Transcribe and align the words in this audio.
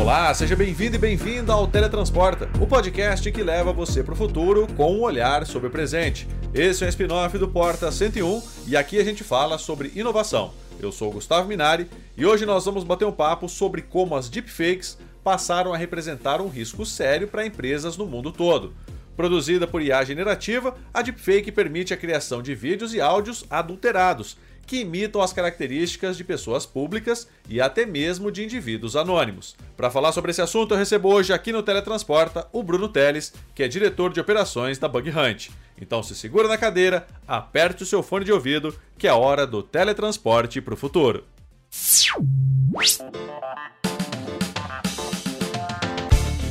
Olá, 0.00 0.32
seja 0.32 0.56
bem-vindo 0.56 0.96
e 0.96 0.98
bem-vinda 0.98 1.52
ao 1.52 1.66
Teletransporta, 1.66 2.48
o 2.58 2.66
podcast 2.66 3.30
que 3.30 3.42
leva 3.42 3.70
você 3.70 4.02
para 4.02 4.14
o 4.14 4.16
futuro 4.16 4.66
com 4.74 4.94
um 4.94 5.02
olhar 5.02 5.44
sobre 5.44 5.68
o 5.68 5.70
presente. 5.70 6.26
Esse 6.54 6.82
é 6.82 6.86
o 6.86 6.88
spin-off 6.88 7.36
do 7.36 7.46
Porta 7.46 7.92
101 7.92 8.42
e 8.66 8.78
aqui 8.78 8.98
a 8.98 9.04
gente 9.04 9.22
fala 9.22 9.58
sobre 9.58 9.92
inovação. 9.94 10.54
Eu 10.80 10.90
sou 10.90 11.12
Gustavo 11.12 11.46
Minari 11.46 11.86
e 12.16 12.24
hoje 12.24 12.46
nós 12.46 12.64
vamos 12.64 12.82
bater 12.82 13.04
um 13.04 13.12
papo 13.12 13.46
sobre 13.46 13.82
como 13.82 14.16
as 14.16 14.30
deepfakes 14.30 14.96
passaram 15.22 15.74
a 15.74 15.76
representar 15.76 16.40
um 16.40 16.48
risco 16.48 16.86
sério 16.86 17.28
para 17.28 17.44
empresas 17.44 17.98
no 17.98 18.06
mundo 18.06 18.32
todo. 18.32 18.72
Produzida 19.14 19.66
por 19.66 19.82
IA 19.82 20.02
generativa, 20.02 20.74
a 20.94 21.02
deepfake 21.02 21.52
permite 21.52 21.92
a 21.92 21.96
criação 21.98 22.40
de 22.40 22.54
vídeos 22.54 22.94
e 22.94 23.02
áudios 23.02 23.44
adulterados 23.50 24.38
que 24.70 24.82
imitam 24.82 25.20
as 25.20 25.32
características 25.32 26.16
de 26.16 26.22
pessoas 26.22 26.64
públicas 26.64 27.26
e 27.48 27.60
até 27.60 27.84
mesmo 27.84 28.30
de 28.30 28.44
indivíduos 28.44 28.94
anônimos. 28.94 29.56
Para 29.76 29.90
falar 29.90 30.12
sobre 30.12 30.30
esse 30.30 30.40
assunto, 30.40 30.74
eu 30.74 30.78
recebo 30.78 31.12
hoje 31.12 31.32
aqui 31.32 31.50
no 31.50 31.60
Teletransporta 31.60 32.46
o 32.52 32.62
Bruno 32.62 32.88
Teles, 32.88 33.34
que 33.52 33.64
é 33.64 33.68
diretor 33.68 34.12
de 34.12 34.20
operações 34.20 34.78
da 34.78 34.86
Bug 34.86 35.10
Hunt. 35.10 35.48
Então 35.76 36.04
se 36.04 36.14
segura 36.14 36.46
na 36.46 36.56
cadeira, 36.56 37.04
aperte 37.26 37.82
o 37.82 37.86
seu 37.86 38.00
fone 38.00 38.24
de 38.24 38.30
ouvido, 38.30 38.72
que 38.96 39.08
é 39.08 39.12
hora 39.12 39.44
do 39.44 39.60
teletransporte 39.60 40.60
para 40.60 40.74
o 40.74 40.76
futuro. 40.76 41.24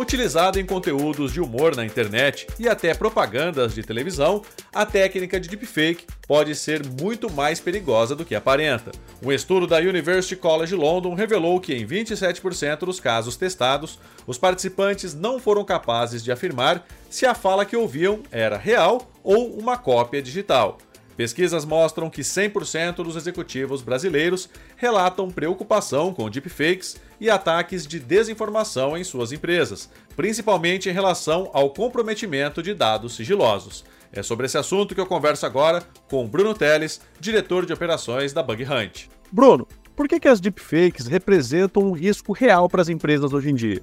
Utilizado 0.00 0.58
em 0.58 0.64
conteúdos 0.64 1.30
de 1.30 1.42
humor 1.42 1.76
na 1.76 1.84
internet 1.84 2.46
e 2.58 2.66
até 2.66 2.94
propagandas 2.94 3.74
de 3.74 3.82
televisão, 3.82 4.40
a 4.72 4.86
técnica 4.86 5.38
de 5.38 5.46
deepfake 5.46 6.06
pode 6.26 6.54
ser 6.54 6.82
muito 6.98 7.30
mais 7.30 7.60
perigosa 7.60 8.16
do 8.16 8.24
que 8.24 8.34
aparenta. 8.34 8.92
Um 9.22 9.30
estudo 9.30 9.66
da 9.66 9.76
University 9.76 10.36
College 10.36 10.74
London 10.74 11.12
revelou 11.12 11.60
que 11.60 11.74
em 11.74 11.86
27% 11.86 12.78
dos 12.78 12.98
casos 12.98 13.36
testados, 13.36 13.98
os 14.26 14.38
participantes 14.38 15.14
não 15.14 15.38
foram 15.38 15.66
capazes 15.66 16.24
de 16.24 16.32
afirmar 16.32 16.82
se 17.10 17.26
a 17.26 17.34
fala 17.34 17.66
que 17.66 17.76
ouviam 17.76 18.20
era 18.32 18.56
real 18.56 19.06
ou 19.22 19.54
uma 19.54 19.76
cópia 19.76 20.22
digital. 20.22 20.78
Pesquisas 21.20 21.66
mostram 21.66 22.08
que 22.08 22.22
100% 22.22 23.04
dos 23.04 23.14
executivos 23.14 23.82
brasileiros 23.82 24.48
relatam 24.74 25.30
preocupação 25.30 26.14
com 26.14 26.30
deepfakes 26.30 26.96
e 27.20 27.28
ataques 27.28 27.86
de 27.86 28.00
desinformação 28.00 28.96
em 28.96 29.04
suas 29.04 29.30
empresas, 29.30 29.90
principalmente 30.16 30.88
em 30.88 30.92
relação 30.92 31.50
ao 31.52 31.74
comprometimento 31.74 32.62
de 32.62 32.72
dados 32.72 33.16
sigilosos. 33.16 33.84
É 34.10 34.22
sobre 34.22 34.46
esse 34.46 34.56
assunto 34.56 34.94
que 34.94 35.00
eu 35.02 35.04
converso 35.04 35.44
agora 35.44 35.82
com 36.08 36.26
Bruno 36.26 36.54
Teles, 36.54 37.02
diretor 37.20 37.66
de 37.66 37.74
operações 37.74 38.32
da 38.32 38.42
Bug 38.42 38.64
Hunt. 38.64 39.08
Bruno, 39.30 39.68
por 39.94 40.08
que, 40.08 40.18
que 40.18 40.28
as 40.28 40.40
deepfakes 40.40 41.06
representam 41.06 41.82
um 41.82 41.92
risco 41.92 42.32
real 42.32 42.66
para 42.66 42.80
as 42.80 42.88
empresas 42.88 43.34
hoje 43.34 43.50
em 43.50 43.54
dia? 43.54 43.82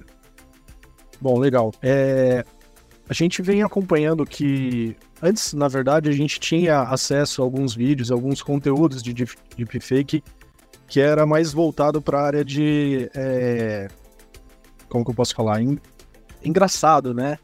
Bom, 1.20 1.38
legal. 1.38 1.72
É, 1.80 2.44
a 3.08 3.14
gente 3.14 3.40
vem 3.40 3.62
acompanhando 3.62 4.26
que 4.26 4.94
antes, 5.22 5.54
na 5.54 5.66
verdade, 5.66 6.10
a 6.10 6.12
gente 6.12 6.38
tinha 6.38 6.82
acesso 6.82 7.40
a 7.40 7.44
alguns 7.44 7.74
vídeos, 7.74 8.10
alguns 8.10 8.42
conteúdos 8.42 9.02
de 9.02 9.14
deepfake 9.56 10.22
que 10.86 11.00
era 11.00 11.26
mais 11.26 11.52
voltado 11.52 12.02
para 12.02 12.20
a 12.20 12.26
área 12.26 12.44
de. 12.44 13.10
É... 13.14 13.88
Como 14.88 15.04
que 15.04 15.10
eu 15.10 15.14
posso 15.14 15.34
falar? 15.34 15.60
Engraçado, 16.42 17.14
né? 17.14 17.38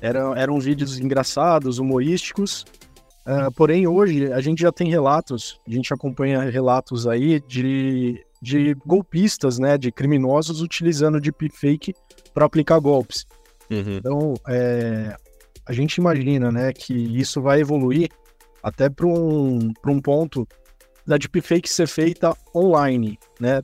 Era, 0.00 0.32
eram 0.36 0.58
vídeos 0.58 0.98
engraçados, 0.98 1.78
humorísticos. 1.78 2.64
Uh, 3.26 3.52
porém, 3.54 3.86
hoje 3.86 4.32
a 4.32 4.40
gente 4.40 4.60
já 4.62 4.72
tem 4.72 4.88
relatos, 4.88 5.60
a 5.68 5.70
gente 5.70 5.92
acompanha 5.92 6.40
relatos 6.50 7.06
aí 7.06 7.40
de, 7.46 8.24
de 8.40 8.74
golpistas, 8.86 9.58
né? 9.58 9.76
De 9.76 9.92
criminosos 9.92 10.62
utilizando 10.62 11.20
deepfake 11.20 11.94
para 12.32 12.46
aplicar 12.46 12.78
golpes. 12.80 13.24
Uhum. 13.70 13.96
Então, 13.96 14.34
é, 14.48 15.16
a 15.66 15.72
gente 15.72 15.96
imagina, 15.96 16.50
né, 16.50 16.72
que 16.72 16.92
isso 16.92 17.40
vai 17.40 17.60
evoluir 17.60 18.08
até 18.62 18.88
para 18.90 19.06
um, 19.06 19.72
um 19.86 20.00
ponto 20.00 20.46
da 21.06 21.16
deepfake 21.16 21.68
ser 21.68 21.86
feita 21.86 22.36
online, 22.54 23.18
né, 23.38 23.62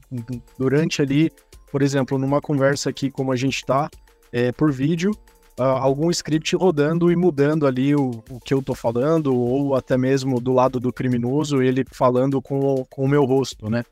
durante 0.58 1.02
ali, 1.02 1.30
por 1.70 1.82
exemplo, 1.82 2.18
numa 2.18 2.40
conversa 2.40 2.90
aqui 2.90 3.10
como 3.10 3.32
a 3.32 3.36
gente 3.36 3.56
está, 3.56 3.90
é, 4.32 4.52
por 4.52 4.72
vídeo, 4.72 5.10
uh, 5.58 5.62
algum 5.62 6.10
script 6.10 6.54
rodando 6.56 7.10
e 7.10 7.16
mudando 7.16 7.66
ali 7.66 7.94
o, 7.94 8.22
o 8.30 8.40
que 8.40 8.54
eu 8.54 8.60
estou 8.60 8.74
falando, 8.74 9.34
ou 9.34 9.74
até 9.74 9.96
mesmo 9.96 10.40
do 10.40 10.52
lado 10.52 10.78
do 10.78 10.92
criminoso, 10.92 11.62
ele 11.62 11.84
falando 11.90 12.40
com, 12.40 12.84
com 12.88 13.04
o 13.04 13.08
meu 13.08 13.24
rosto, 13.24 13.68
né? 13.68 13.84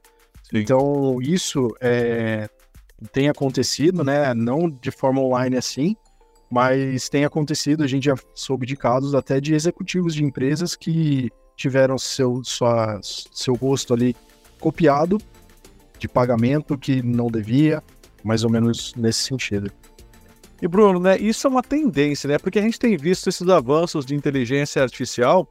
Sim. 0.43 0.59
Então, 0.59 1.19
isso 1.23 1.75
é, 1.81 2.49
tem 3.13 3.29
acontecido, 3.29 4.05
né? 4.05 4.35
Não 4.35 4.69
de 4.69 4.91
forma 4.91 5.21
online 5.21 5.57
assim, 5.57 5.97
mas 6.55 7.09
tem 7.09 7.25
acontecido, 7.25 7.83
a 7.83 7.87
gente 7.89 8.05
já 8.05 8.15
soube 8.33 8.65
de 8.65 8.77
casos 8.77 9.13
até 9.13 9.41
de 9.41 9.55
executivos 9.55 10.15
de 10.15 10.23
empresas 10.23 10.77
que 10.77 11.29
tiveram 11.57 11.99
seu, 11.99 12.43
sua, 12.45 13.01
seu 13.03 13.55
rosto 13.55 13.93
ali 13.93 14.15
copiado 14.61 15.21
de 15.99 16.07
pagamento 16.07 16.79
que 16.79 17.03
não 17.03 17.27
devia, 17.27 17.83
mais 18.23 18.45
ou 18.45 18.51
menos 18.51 18.95
nesse 18.95 19.25
sentido. 19.25 19.69
E 20.63 20.69
Bruno, 20.69 21.01
né, 21.01 21.19
isso 21.19 21.45
é 21.45 21.51
uma 21.51 21.61
tendência, 21.61 22.29
né? 22.29 22.39
Porque 22.39 22.61
a 22.61 22.63
gente 22.63 22.79
tem 22.79 22.97
visto 22.97 23.29
esses 23.29 23.49
avanços 23.49 24.07
de 24.07 24.15
inteligência 24.15 24.81
artificial 24.81 25.49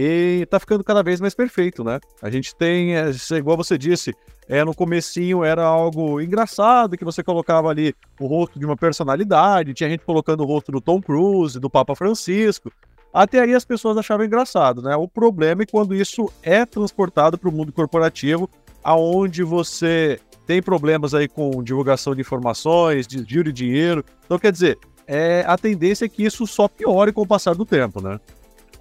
e 0.00 0.46
tá 0.46 0.60
ficando 0.60 0.84
cada 0.84 1.02
vez 1.02 1.20
mais 1.20 1.34
perfeito, 1.34 1.82
né? 1.82 1.98
A 2.22 2.30
gente 2.30 2.54
tem, 2.54 2.94
é, 2.94 3.10
igual 3.36 3.56
você 3.56 3.76
disse, 3.76 4.14
é, 4.48 4.62
no 4.64 4.72
comecinho 4.72 5.42
era 5.42 5.64
algo 5.64 6.20
engraçado, 6.20 6.96
que 6.96 7.04
você 7.04 7.20
colocava 7.20 7.68
ali 7.68 7.92
o 8.20 8.28
rosto 8.28 8.60
de 8.60 8.64
uma 8.64 8.76
personalidade, 8.76 9.74
tinha 9.74 9.90
gente 9.90 10.04
colocando 10.04 10.44
o 10.44 10.46
rosto 10.46 10.70
do 10.70 10.80
Tom 10.80 11.02
Cruise, 11.02 11.58
do 11.58 11.68
Papa 11.68 11.96
Francisco, 11.96 12.70
até 13.12 13.40
aí 13.40 13.52
as 13.52 13.64
pessoas 13.64 13.96
achavam 13.96 14.24
engraçado, 14.24 14.80
né? 14.82 14.94
O 14.94 15.08
problema 15.08 15.64
é 15.64 15.66
quando 15.66 15.96
isso 15.96 16.32
é 16.44 16.64
transportado 16.64 17.36
para 17.36 17.48
o 17.48 17.52
mundo 17.52 17.72
corporativo, 17.72 18.48
aonde 18.84 19.42
você 19.42 20.20
tem 20.46 20.62
problemas 20.62 21.12
aí 21.12 21.26
com 21.26 21.60
divulgação 21.60 22.14
de 22.14 22.20
informações, 22.20 23.04
desvio 23.04 23.42
de 23.42 23.52
dinheiro. 23.52 24.04
Então, 24.24 24.38
quer 24.38 24.52
dizer, 24.52 24.78
é, 25.08 25.42
a 25.44 25.58
tendência 25.58 26.04
é 26.04 26.08
que 26.08 26.22
isso 26.22 26.46
só 26.46 26.68
piore 26.68 27.12
com 27.12 27.22
o 27.22 27.26
passar 27.26 27.56
do 27.56 27.66
tempo, 27.66 28.00
né? 28.00 28.20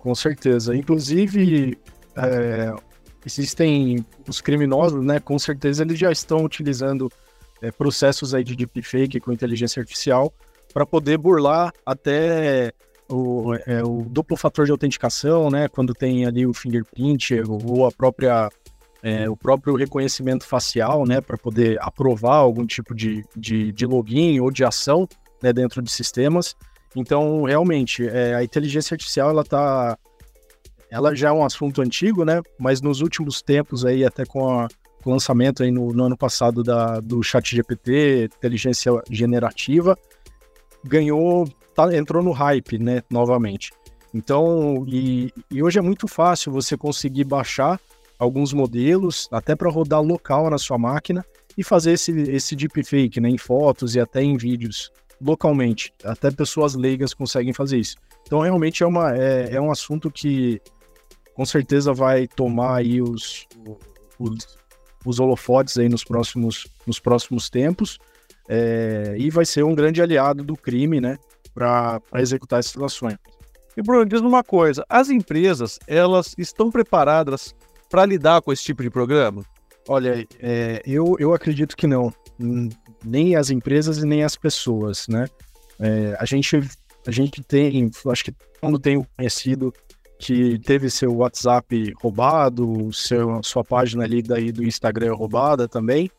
Com 0.08 0.16
certeza. 0.16 0.74
Inclusive, 0.74 1.78
é, 2.16 2.74
existem 3.26 4.06
os 4.26 4.40
criminosos, 4.40 5.04
né? 5.04 5.20
Com 5.20 5.38
certeza 5.38 5.84
eles 5.84 6.00
já 6.00 6.10
estão 6.10 6.46
utilizando 6.46 7.12
é, 7.62 7.72
processos 7.72 8.34
aí 8.34 8.42
de 8.42 8.56
deepfake 8.56 9.20
com 9.20 9.34
inteligência 9.34 9.82
artificial 9.82 10.34
para 10.74 10.86
poder 10.86 11.18
burlar 11.18 11.74
até 11.86 12.72
o, 13.10 13.54
é, 13.66 13.84
o, 13.84 14.06
duplo 14.10 14.38
fator 14.38 14.66
de 14.66 14.72
autenticação, 14.72 15.50
né? 15.50 15.68
Quando 15.68 15.94
tem 15.94 16.26
ali 16.26 16.48
o 16.48 16.54
fingerprint 16.54 17.42
ou 17.46 17.86
a 17.86 17.92
própria 17.92 18.50
é, 19.04 19.30
o 19.30 19.36
próprio 19.36 19.76
reconhecimento 19.76 20.46
facial, 20.46 21.06
né? 21.06 21.20
Para 21.20 21.38
poder 21.38 21.78
aprovar 21.82 22.38
algum 22.38 22.66
tipo 22.66 22.96
de, 22.96 23.26
de, 23.36 23.74
de 23.74 23.86
login 23.86 24.40
ou 24.40 24.52
de 24.52 24.64
ação 24.64 25.06
né, 25.44 25.52
dentro 25.52 25.82
de 25.82 25.92
sistemas. 25.92 26.56
Então, 26.96 27.44
realmente, 27.44 28.08
é, 28.08 28.36
a 28.36 28.44
inteligência 28.44 28.96
artificial, 28.96 29.30
ela 29.30 29.44
tá... 29.44 29.98
Ela 30.90 31.14
já 31.14 31.30
é 31.30 31.32
um 31.32 31.44
assunto 31.44 31.82
antigo, 31.82 32.24
né? 32.24 32.42
Mas 32.58 32.82
nos 32.82 33.02
últimos 33.02 33.42
tempos 33.42 33.86
aí, 33.86 34.06
até 34.06 34.26
com, 34.26 34.60
a, 34.60 34.68
com 35.04 35.10
o 35.10 35.14
lançamento 35.14 35.62
aí 35.62 35.70
no, 35.70 35.92
no, 35.92 36.06
ano 36.06 36.18
passado 36.18 36.64
da, 36.64 37.02
do 37.02 37.22
chat 37.22 37.56
GPT, 37.56 38.30
inteligência 38.38 38.92
generativa, 39.10 39.98
ganhou... 40.84 41.48
Tá, 41.76 41.96
entrou 41.96 42.24
no 42.24 42.32
hype, 42.32 42.80
né? 42.80 43.04
Novamente. 43.10 43.72
Então, 44.14 44.84
e, 44.88 45.32
e 45.52 45.62
hoje 45.62 45.78
é 45.78 45.82
muito 45.82 46.08
fácil 46.08 46.52
você 46.52 46.76
conseguir 46.76 47.26
baixar 47.26 47.80
alguns 48.18 48.52
modelos, 48.52 49.28
até 49.32 49.56
para 49.56 49.70
rodar 49.70 50.02
local 50.02 50.50
na 50.50 50.58
sua 50.58 50.78
máquina, 50.78 51.24
e 51.58 51.64
fazer 51.64 51.94
esse, 51.94 52.12
esse 52.12 52.56
deepfake, 52.56 53.20
né, 53.20 53.30
em 53.30 53.38
fotos 53.38 53.96
e 53.96 54.00
até 54.00 54.22
em 54.22 54.38
vídeos 54.38 54.92
localmente. 55.22 55.94
Até 56.04 56.32
pessoas 56.32 56.76
leigas 56.76 57.14
conseguem 57.14 57.54
fazer 57.54 57.78
isso. 57.78 57.96
Então, 58.24 58.42
realmente 58.42 58.84
é, 58.84 58.86
uma, 58.86 59.16
é, 59.16 59.56
é 59.56 59.62
um 59.62 59.72
assunto 59.72 60.12
que 60.12 60.62
com 61.34 61.46
certeza 61.46 61.94
vai 61.94 62.28
tomar 62.28 62.78
aí 62.78 63.02
os, 63.02 63.46
os 64.20 64.58
os 65.08 65.20
holofotes 65.20 65.78
aí 65.78 65.88
nos 65.88 66.04
próximos, 66.04 66.68
nos 66.86 67.00
próximos 67.00 67.50
tempos 67.50 67.98
é, 68.50 69.16
e 69.18 69.30
vai 69.30 69.46
ser 69.46 69.64
um 69.64 69.74
grande 69.74 70.02
aliado 70.02 70.44
do 70.44 70.56
crime, 70.56 71.00
né, 71.00 71.18
para 71.54 72.02
executar 72.16 72.60
essas 72.60 72.82
ações. 72.82 73.18
E 73.76 73.82
Bruno, 73.82 74.06
diz 74.06 74.22
uma 74.22 74.44
coisa: 74.44 74.86
as 74.90 75.10
empresas 75.10 75.80
elas 75.88 76.34
estão 76.38 76.70
preparadas 76.70 77.56
para 77.90 78.06
lidar 78.06 78.42
com 78.42 78.52
esse 78.52 78.64
tipo 78.64 78.84
de 78.84 78.90
programa? 78.90 79.44
Olha, 79.88 80.28
é, 80.40 80.82
eu, 80.86 81.16
eu 81.20 81.34
acredito 81.34 81.76
que 81.78 81.88
não. 81.88 82.14
Nem 83.04 83.36
as 83.36 83.50
empresas 83.50 83.98
e 83.98 84.06
nem 84.06 84.24
as 84.24 84.36
pessoas, 84.36 85.08
né? 85.08 85.28
É, 85.80 86.16
a, 86.20 86.26
gente, 86.26 86.58
a 87.06 87.12
gente 87.12 87.44
tem, 87.44 87.90
acho 88.08 88.26
que 88.26 88.34
quando 88.60 88.80
tem 88.80 89.06
conhecido 89.16 89.74
que 90.20 90.58
teve 90.60 90.90
seu 90.90 91.14
WhatsApp 91.16 91.94
roubado, 92.02 92.92
seu, 92.92 93.42
sua 93.44 93.64
página 93.64 94.04
ali 94.04 94.22
daí 94.22 94.52
do 94.52 94.64
Instagram 94.64 95.14
roubada 95.14 95.68
também. 95.68 96.10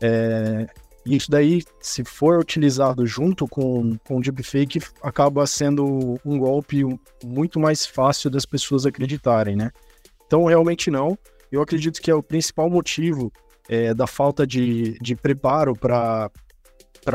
É, 0.00 0.66
isso 1.04 1.30
daí, 1.30 1.62
se 1.80 2.04
for 2.04 2.38
utilizado 2.38 3.04
junto 3.06 3.46
com, 3.48 3.96
com 4.06 4.20
deepfake, 4.20 4.80
acaba 5.02 5.46
sendo 5.46 6.18
um 6.24 6.38
golpe 6.38 6.82
muito 7.24 7.58
mais 7.58 7.84
fácil 7.84 8.30
das 8.30 8.46
pessoas 8.46 8.86
acreditarem, 8.86 9.56
né? 9.56 9.70
Então, 10.26 10.44
realmente 10.44 10.90
não. 10.90 11.18
Eu 11.50 11.60
acredito 11.60 12.00
que 12.00 12.10
é 12.10 12.14
o 12.14 12.22
principal 12.22 12.70
motivo 12.70 13.32
é, 13.72 13.94
da 13.94 14.06
falta 14.06 14.46
de, 14.46 14.98
de 15.00 15.16
preparo 15.16 15.74
para 15.74 16.30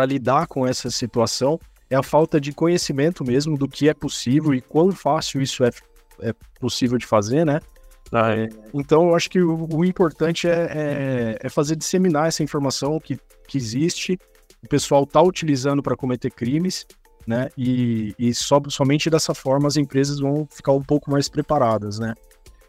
lidar 0.08 0.48
com 0.48 0.66
essa 0.66 0.90
situação 0.90 1.60
é 1.88 1.96
a 1.96 2.02
falta 2.02 2.42
de 2.42 2.52
conhecimento 2.52 3.24
mesmo 3.24 3.56
do 3.56 3.68
que 3.68 3.88
é 3.88 3.94
possível 3.94 4.56
e 4.56 4.60
quão 4.60 4.92
fácil 4.92 5.40
isso 5.40 5.64
é, 5.64 5.70
é 6.20 6.34
possível 6.60 6.98
de 6.98 7.06
fazer, 7.06 7.46
né? 7.46 7.60
Ah, 8.12 8.36
é. 8.36 8.50
Então, 8.74 9.10
eu 9.10 9.16
acho 9.16 9.30
que 9.30 9.40
o, 9.40 9.68
o 9.72 9.86
importante 9.86 10.48
é, 10.48 10.52
é, 10.52 11.38
é, 11.44 11.50
fazer 11.50 11.76
disseminar 11.76 12.28
essa 12.28 12.42
informação 12.42 13.00
que, 13.00 13.20
que 13.48 13.58
existe, 13.58 14.18
o 14.64 14.68
pessoal 14.68 15.04
está 15.04 15.22
utilizando 15.22 15.84
para 15.84 15.96
cometer 15.96 16.32
crimes, 16.32 16.88
né? 17.28 17.50
E, 17.56 18.16
e 18.18 18.34
só, 18.34 18.60
somente 18.68 19.12
dessa 19.12 19.36
forma 19.36 19.68
as 19.68 19.78
empresas 19.78 20.20
vão 20.20 20.48
ficar 20.50 20.72
um 20.72 20.84
pouco 20.84 21.12
mais 21.12 21.30
preparadas, 21.30 22.00
né? 22.00 22.16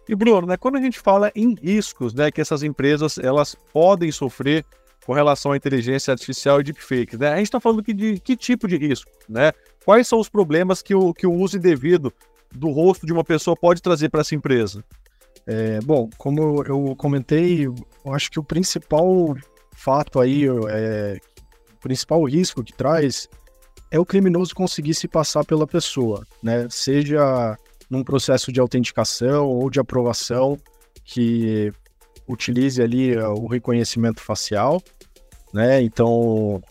E 0.08 0.14
Bruno, 0.14 0.46
né, 0.46 0.56
quando 0.56 0.76
a 0.76 0.80
gente 0.80 0.98
fala 0.98 1.30
em 1.34 1.54
riscos, 1.54 2.14
né, 2.14 2.30
que 2.30 2.40
essas 2.40 2.62
empresas 2.62 3.18
elas 3.18 3.54
podem 3.72 4.10
sofrer 4.10 4.64
com 5.04 5.12
relação 5.12 5.52
à 5.52 5.56
inteligência 5.56 6.12
artificial 6.12 6.60
e 6.60 6.64
deepfake, 6.64 7.16
né? 7.16 7.28
A 7.28 7.36
gente 7.36 7.46
está 7.46 7.58
falando 7.58 7.82
de 7.82 8.20
que 8.20 8.36
tipo 8.36 8.68
de 8.68 8.76
risco, 8.76 9.10
né? 9.26 9.52
Quais 9.82 10.06
são 10.06 10.20
os 10.20 10.28
problemas 10.28 10.82
que 10.82 10.94
o, 10.94 11.14
que 11.14 11.26
o 11.26 11.32
uso 11.32 11.56
indevido 11.56 12.12
do 12.54 12.68
rosto 12.68 13.06
de 13.06 13.12
uma 13.14 13.24
pessoa 13.24 13.56
pode 13.56 13.80
trazer 13.80 14.10
para 14.10 14.20
essa 14.20 14.34
empresa? 14.34 14.84
É, 15.46 15.80
bom, 15.80 16.10
como 16.18 16.62
eu 16.62 16.94
comentei, 16.96 17.66
eu 17.66 17.74
acho 18.12 18.30
que 18.30 18.38
o 18.38 18.44
principal 18.44 19.34
fato 19.72 20.20
aí, 20.20 20.44
é, 20.46 21.18
o 21.72 21.80
principal 21.80 22.22
risco 22.24 22.62
que 22.62 22.74
traz 22.74 23.30
é 23.90 23.98
o 23.98 24.04
criminoso 24.04 24.54
conseguir 24.54 24.92
se 24.92 25.08
passar 25.08 25.42
pela 25.42 25.66
pessoa, 25.66 26.22
né? 26.42 26.66
Seja 26.68 27.56
num 27.90 28.02
processo 28.04 28.52
de 28.52 28.60
autenticação 28.60 29.46
ou 29.46 29.70
de 29.70 29.80
aprovação 29.80 30.58
que 31.04 31.72
utilize 32.26 32.82
ali 32.82 33.16
uh, 33.16 33.32
o 33.32 33.46
reconhecimento 33.46 34.20
facial, 34.20 34.82
né? 35.52 35.80
Então, 35.80 36.62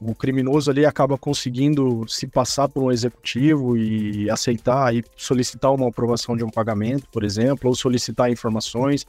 o 0.00 0.14
criminoso 0.14 0.70
ali 0.70 0.84
acaba 0.84 1.16
conseguindo 1.16 2.04
se 2.08 2.26
passar 2.26 2.68
por 2.68 2.82
um 2.82 2.90
executivo 2.90 3.76
e 3.76 4.28
aceitar 4.30 4.94
e 4.94 5.04
solicitar 5.16 5.72
uma 5.72 5.88
aprovação 5.88 6.36
de 6.36 6.44
um 6.44 6.50
pagamento, 6.50 7.06
por 7.10 7.24
exemplo, 7.24 7.68
ou 7.68 7.74
solicitar 7.74 8.30
informações, 8.30 9.06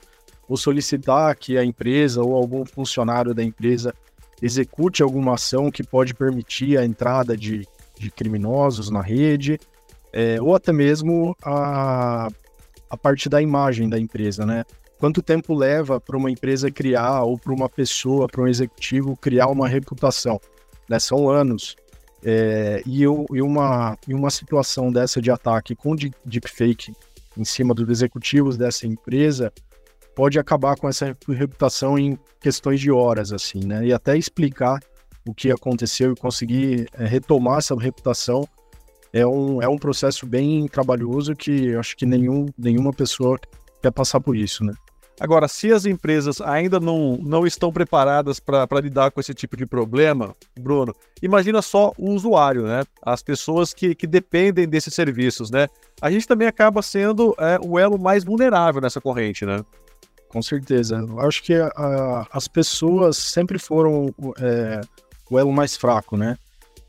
ou 0.48 0.56
solicitar 0.56 1.36
que 1.36 1.58
a 1.58 1.66
empresa 1.66 2.22
ou 2.22 2.36
algum 2.36 2.66
funcionário 2.66 3.34
da 3.34 3.44
empresa 3.44 3.94
execute 4.42 5.02
alguma 5.02 5.36
ação 5.36 5.72
que 5.72 5.84
pode 5.84 6.14
permitir 6.14 6.78
a 6.78 6.86
entrada 6.86 7.36
de, 7.36 7.68
de 7.98 8.12
criminosos 8.12 8.90
na 8.90 9.02
rede, 9.02 9.60
é, 10.16 10.42
ou 10.42 10.56
até 10.56 10.72
mesmo 10.72 11.36
a, 11.44 12.30
a 12.90 12.98
parte 12.98 13.28
da 13.28 13.42
imagem 13.42 13.90
da 13.90 14.00
empresa, 14.00 14.46
né? 14.46 14.64
Quanto 14.98 15.22
tempo 15.22 15.54
leva 15.54 16.00
para 16.00 16.16
uma 16.16 16.32
empresa 16.32 16.72
criar, 16.72 17.24
ou 17.24 17.38
para 17.38 17.54
uma 17.54 17.68
pessoa, 17.68 18.26
para 18.26 18.42
um 18.42 18.48
executivo 18.48 19.18
criar 19.18 19.48
uma 19.48 19.68
reputação? 19.68 20.40
Né? 20.88 20.98
São 21.00 21.30
anos. 21.30 21.76
É, 22.24 22.82
e, 22.86 23.04
eu, 23.04 23.26
e, 23.34 23.42
uma, 23.42 23.98
e 24.08 24.14
uma 24.14 24.30
situação 24.30 24.90
dessa 24.90 25.22
de 25.22 25.30
ataque 25.30 25.76
com 25.76 25.94
deepfake 26.24 26.96
em 27.38 27.44
cima 27.44 27.74
dos 27.74 27.88
executivos 27.90 28.58
dessa 28.58 28.88
empresa 28.88 29.52
pode 30.16 30.40
acabar 30.40 30.78
com 30.78 30.88
essa 30.88 31.16
reputação 31.28 32.00
em 32.00 32.18
questões 32.40 32.80
de 32.80 32.90
horas, 32.90 33.34
assim, 33.34 33.60
né? 33.66 33.86
E 33.86 33.92
até 33.92 34.18
explicar 34.18 34.80
o 35.28 35.34
que 35.34 35.52
aconteceu 35.52 36.14
e 36.14 36.16
conseguir 36.16 36.88
é, 36.94 37.06
retomar 37.06 37.58
essa 37.58 37.76
reputação 37.76 38.48
é 39.16 39.26
um, 39.26 39.62
é 39.62 39.68
um 39.68 39.78
processo 39.78 40.26
bem 40.26 40.68
trabalhoso 40.68 41.34
que 41.34 41.68
eu 41.68 41.80
acho 41.80 41.96
que 41.96 42.06
nenhum, 42.06 42.48
nenhuma 42.58 42.92
pessoa 42.92 43.40
quer 43.82 43.90
passar 43.92 44.20
por 44.20 44.36
isso, 44.36 44.62
né? 44.66 44.74
Agora, 45.18 45.48
se 45.48 45.72
as 45.72 45.86
empresas 45.86 46.42
ainda 46.42 46.78
não, 46.78 47.18
não 47.22 47.48
estão 47.48 47.72
preparadas 47.72 48.42
para 48.42 48.68
lidar 48.82 49.12
com 49.12 49.22
esse 49.22 49.34
tipo 49.34 49.56
de 49.56 49.66
problema, 49.66 50.36
Bruno, 50.60 50.94
imagina 51.22 51.62
só 51.62 51.94
o 51.98 52.12
usuário, 52.12 52.64
né? 52.64 52.84
As 53.02 53.24
pessoas 53.24 53.74
que, 53.74 53.96
que 53.96 54.06
dependem 54.06 54.68
desses 54.68 54.94
serviços, 54.94 55.50
né? 55.50 55.70
A 56.02 56.12
gente 56.12 56.28
também 56.28 56.50
acaba 56.50 56.82
sendo 56.82 57.34
é, 57.40 57.58
o 57.66 57.80
elo 57.80 57.98
mais 57.98 58.26
vulnerável 58.26 58.82
nessa 58.82 59.00
corrente, 59.00 59.46
né? 59.46 59.64
Com 60.28 60.42
certeza. 60.42 60.98
Eu 60.98 61.22
acho 61.22 61.42
que 61.42 61.54
a, 61.54 62.28
as 62.30 62.50
pessoas 62.50 63.16
sempre 63.16 63.58
foram 63.58 64.14
é, 64.38 64.82
o 65.32 65.40
elo 65.40 65.54
mais 65.54 65.78
fraco, 65.78 66.18
né? 66.18 66.38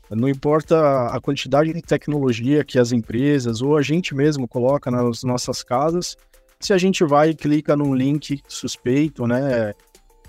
Não 0.09 0.29
importa 0.29 1.07
a 1.07 1.19
quantidade 1.19 1.73
de 1.73 1.81
tecnologia 1.81 2.63
que 2.63 2.79
as 2.79 2.91
empresas 2.91 3.61
ou 3.61 3.75
a 3.75 3.81
gente 3.81 4.15
mesmo 4.15 4.47
coloca 4.47 4.89
nas 4.89 5.23
nossas 5.23 5.61
casas, 5.61 6.15
se 6.59 6.73
a 6.73 6.77
gente 6.77 7.03
vai 7.03 7.31
e 7.31 7.35
clica 7.35 7.75
num 7.75 7.93
link 7.93 8.41
suspeito, 8.47 9.27
né? 9.27 9.73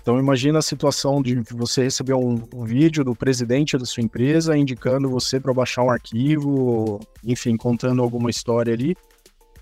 Então 0.01 0.19
imagina 0.19 0.59
a 0.59 0.61
situação 0.61 1.21
de 1.21 1.35
você 1.51 1.83
receber 1.83 2.13
um, 2.13 2.41
um 2.53 2.65
vídeo 2.65 3.03
do 3.03 3.15
presidente 3.15 3.77
da 3.77 3.85
sua 3.85 4.03
empresa 4.03 4.57
indicando 4.57 5.09
você 5.09 5.39
para 5.39 5.53
baixar 5.53 5.83
um 5.83 5.89
arquivo, 5.89 6.99
enfim, 7.23 7.55
contando 7.55 8.01
alguma 8.01 8.29
história 8.29 8.73
ali. 8.73 8.95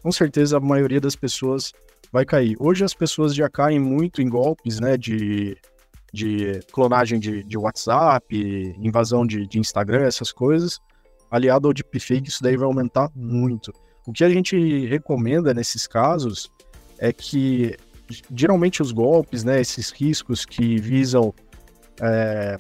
Com 0.02 0.12
certeza 0.12 0.58
a 0.58 0.60
maioria 0.60 1.02
das 1.02 1.16
pessoas 1.16 1.74
vai 2.12 2.26
cair. 2.26 2.56
Hoje 2.60 2.84
as 2.84 2.94
pessoas 2.94 3.36
já 3.36 3.50
caem 3.50 3.80
muito 3.80 4.22
em 4.22 4.30
golpes, 4.30 4.80
né? 4.80 4.98
De 4.98 5.58
de 6.18 6.60
clonagem 6.72 7.20
de, 7.20 7.44
de 7.44 7.58
WhatsApp, 7.58 8.26
invasão 8.80 9.26
de, 9.26 9.46
de 9.46 9.60
Instagram, 9.60 10.04
essas 10.04 10.32
coisas, 10.32 10.80
aliado 11.30 11.68
ao 11.68 11.74
deepfake, 11.74 12.30
isso 12.30 12.42
daí 12.42 12.58
vai 12.58 12.66
aumentar 12.66 13.12
muito. 13.16 13.72
O 14.08 14.12
que 14.12 14.24
a 14.24 14.30
gente 14.30 14.86
recomenda 14.88 15.54
nesses 15.54 15.86
casos 15.86 16.50
é 16.98 17.14
que 17.14 17.78
geralmente 18.34 18.82
os 18.82 18.92
golpes, 18.92 19.44
né, 19.44 19.62
esses 19.62 19.92
riscos 19.92 20.44
que 20.44 20.80
visam 20.80 21.34
é, 22.02 22.58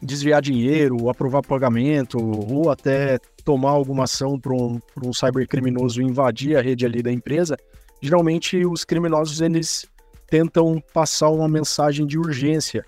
desviar 0.00 0.40
dinheiro, 0.40 1.08
aprovar 1.10 1.42
pagamento 1.42 2.18
ou 2.18 2.70
até 2.70 3.18
tomar 3.44 3.70
alguma 3.70 4.04
ação 4.04 4.38
para 4.38 4.52
um, 4.52 4.78
um 5.02 5.12
cybercriminoso 5.12 6.00
invadir 6.00 6.56
a 6.56 6.62
rede 6.62 6.86
ali 6.86 7.02
da 7.02 7.10
empresa, 7.10 7.56
geralmente 8.00 8.64
os 8.64 8.84
criminosos 8.84 9.40
eles 9.40 9.86
tentam 10.28 10.82
passar 10.92 11.30
uma 11.30 11.48
mensagem 11.48 12.06
de 12.06 12.18
urgência 12.18 12.84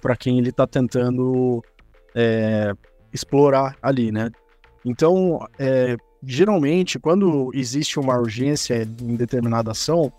para 0.00 0.16
quem 0.16 0.38
ele 0.38 0.50
está 0.50 0.66
tentando 0.66 1.62
é, 2.14 2.72
explorar 3.12 3.76
ali, 3.82 4.12
né? 4.12 4.30
Então, 4.84 5.46
é, 5.58 5.96
geralmente, 6.22 6.98
quando 6.98 7.50
existe 7.54 7.98
uma 7.98 8.16
urgência 8.18 8.88
em 9.02 9.16
determinada 9.16 9.72
ação, 9.72 10.12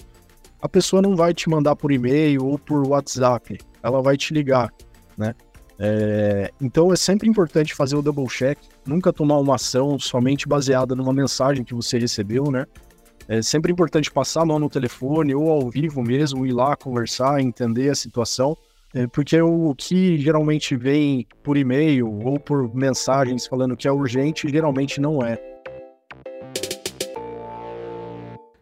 a 0.62 0.68
pessoa 0.68 1.02
não 1.02 1.16
vai 1.16 1.34
te 1.34 1.50
mandar 1.50 1.76
por 1.76 1.92
e-mail 1.92 2.46
ou 2.46 2.60
por 2.60 2.88
WhatsApp, 2.88 3.58
ela 3.82 4.02
vai 4.02 4.18
te 4.18 4.34
ligar, 4.34 4.72
né? 5.18 5.34
É, 5.82 6.52
então 6.60 6.92
é 6.92 6.96
sempre 6.98 7.30
importante 7.30 7.74
fazer 7.74 7.96
o 7.96 8.02
double 8.02 8.28
check, 8.28 8.60
nunca 8.86 9.14
tomar 9.14 9.38
uma 9.38 9.56
ação 9.56 9.98
somente 9.98 10.46
baseada 10.46 10.94
numa 10.94 11.14
mensagem 11.14 11.64
que 11.64 11.74
você 11.74 11.98
recebeu, 11.98 12.52
né? 12.52 12.66
É 13.32 13.44
sempre 13.44 13.72
importante 13.72 14.10
passar 14.10 14.42
a 14.42 14.46
mão 14.46 14.58
no 14.58 14.68
telefone 14.68 15.36
ou 15.36 15.52
ao 15.52 15.70
vivo 15.70 16.02
mesmo, 16.02 16.48
ir 16.48 16.52
lá 16.52 16.76
conversar, 16.76 17.40
entender 17.40 17.92
a 17.92 17.94
situação, 17.94 18.58
é, 18.92 19.06
porque 19.06 19.40
o 19.40 19.76
que 19.76 20.18
geralmente 20.18 20.76
vem 20.76 21.28
por 21.44 21.56
e-mail 21.56 22.12
ou 22.26 22.40
por 22.40 22.74
mensagens 22.74 23.46
falando 23.46 23.78
que 23.78 23.88
é 23.88 23.92
urgente, 23.92 24.50
geralmente 24.50 25.00
não 25.00 25.24
é. 25.24 25.40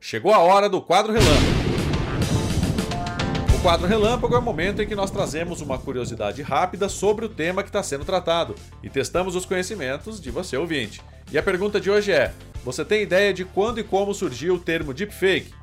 Chegou 0.01 0.33
a 0.33 0.39
hora 0.39 0.67
do 0.67 0.81
quadro 0.81 1.13
relâmpago. 1.13 1.66
Quadro 3.67 3.85
relâmpago 3.85 4.33
é 4.33 4.37
o 4.37 4.41
momento 4.41 4.81
em 4.81 4.87
que 4.87 4.95
nós 4.95 5.11
trazemos 5.11 5.59
uma 5.59 5.77
curiosidade 5.77 6.41
rápida 6.41 6.87
sobre 6.87 7.25
o 7.25 7.29
tema 7.29 7.61
que 7.61 7.67
está 7.67 7.83
sendo 7.83 8.05
tratado 8.05 8.55
e 8.81 8.89
testamos 8.89 9.35
os 9.35 9.45
conhecimentos 9.45 10.21
de 10.21 10.31
você 10.31 10.55
ouvinte. 10.55 11.01
E 11.33 11.37
a 11.37 11.43
pergunta 11.43 11.77
de 11.77 11.91
hoje 11.91 12.13
é: 12.13 12.33
você 12.63 12.85
tem 12.85 13.01
ideia 13.01 13.33
de 13.33 13.43
quando 13.43 13.81
e 13.81 13.83
como 13.83 14.13
surgiu 14.13 14.55
o 14.55 14.59
termo 14.59 14.93
deepfake? 14.93 15.53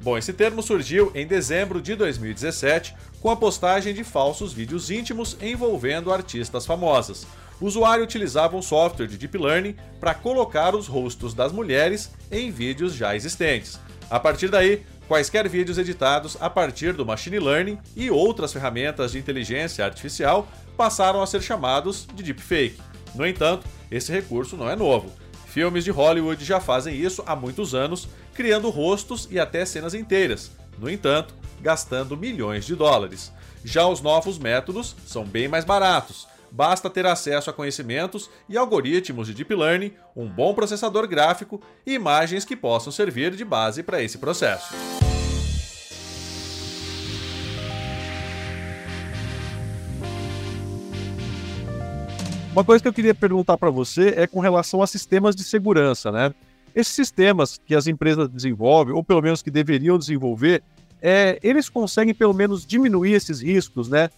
Bom, 0.00 0.16
esse 0.16 0.32
termo 0.32 0.62
surgiu 0.62 1.12
em 1.14 1.26
dezembro 1.26 1.82
de 1.82 1.94
2017 1.96 2.94
com 3.20 3.28
a 3.28 3.36
postagem 3.36 3.92
de 3.92 4.04
falsos 4.04 4.54
vídeos 4.54 4.90
íntimos 4.90 5.36
envolvendo 5.42 6.10
artistas 6.10 6.64
famosas. 6.64 7.26
O 7.60 7.66
usuário 7.66 8.02
utilizava 8.02 8.56
um 8.56 8.62
software 8.62 9.06
de 9.06 9.18
deep 9.18 9.36
learning 9.36 9.76
para 10.00 10.14
colocar 10.14 10.74
os 10.74 10.86
rostos 10.86 11.34
das 11.34 11.52
mulheres 11.52 12.10
em 12.32 12.50
vídeos 12.50 12.94
já 12.94 13.14
existentes. 13.14 13.78
A 14.08 14.18
partir 14.18 14.48
daí, 14.48 14.82
quaisquer 15.10 15.48
vídeos 15.48 15.76
editados 15.76 16.36
a 16.40 16.48
partir 16.48 16.92
do 16.92 17.04
machine 17.04 17.40
learning 17.40 17.76
e 17.96 18.08
outras 18.12 18.52
ferramentas 18.52 19.10
de 19.10 19.18
inteligência 19.18 19.84
artificial 19.84 20.46
passaram 20.76 21.20
a 21.20 21.26
ser 21.26 21.42
chamados 21.42 22.06
de 22.14 22.22
deepfake. 22.22 22.80
No 23.16 23.26
entanto, 23.26 23.66
esse 23.90 24.12
recurso 24.12 24.56
não 24.56 24.70
é 24.70 24.76
novo. 24.76 25.10
Filmes 25.46 25.82
de 25.82 25.90
Hollywood 25.90 26.44
já 26.44 26.60
fazem 26.60 26.94
isso 26.94 27.24
há 27.26 27.34
muitos 27.34 27.74
anos, 27.74 28.08
criando 28.32 28.70
rostos 28.70 29.26
e 29.32 29.40
até 29.40 29.64
cenas 29.64 29.94
inteiras. 29.94 30.52
No 30.78 30.88
entanto, 30.88 31.34
gastando 31.60 32.16
milhões 32.16 32.64
de 32.64 32.76
dólares. 32.76 33.32
Já 33.64 33.88
os 33.88 34.00
novos 34.00 34.38
métodos 34.38 34.94
são 35.04 35.24
bem 35.24 35.48
mais 35.48 35.64
baratos. 35.64 36.28
Basta 36.52 36.90
ter 36.90 37.06
acesso 37.06 37.48
a 37.48 37.52
conhecimentos 37.52 38.28
e 38.48 38.56
algoritmos 38.56 39.28
de 39.28 39.34
deep 39.34 39.54
learning, 39.54 39.92
um 40.16 40.28
bom 40.28 40.52
processador 40.52 41.06
gráfico 41.06 41.60
e 41.86 41.94
imagens 41.94 42.44
que 42.44 42.56
possam 42.56 42.92
servir 42.92 43.34
de 43.36 43.44
base 43.44 43.82
para 43.82 44.02
esse 44.02 44.18
processo. 44.18 44.74
Uma 52.52 52.64
coisa 52.64 52.82
que 52.82 52.88
eu 52.88 52.92
queria 52.92 53.14
perguntar 53.14 53.56
para 53.56 53.70
você 53.70 54.12
é 54.16 54.26
com 54.26 54.40
relação 54.40 54.82
a 54.82 54.86
sistemas 54.86 55.36
de 55.36 55.44
segurança, 55.44 56.10
né? 56.10 56.34
Esses 56.74 56.92
sistemas 56.92 57.60
que 57.64 57.76
as 57.76 57.86
empresas 57.86 58.28
desenvolvem, 58.28 58.92
ou 58.92 59.04
pelo 59.04 59.22
menos 59.22 59.40
que 59.40 59.50
deveriam 59.52 59.96
desenvolver, 59.96 60.62
é, 61.00 61.38
eles 61.42 61.68
conseguem 61.68 62.12
pelo 62.12 62.34
menos 62.34 62.66
diminuir 62.66 63.12
esses 63.12 63.40
riscos, 63.40 63.88
né? 63.88 64.10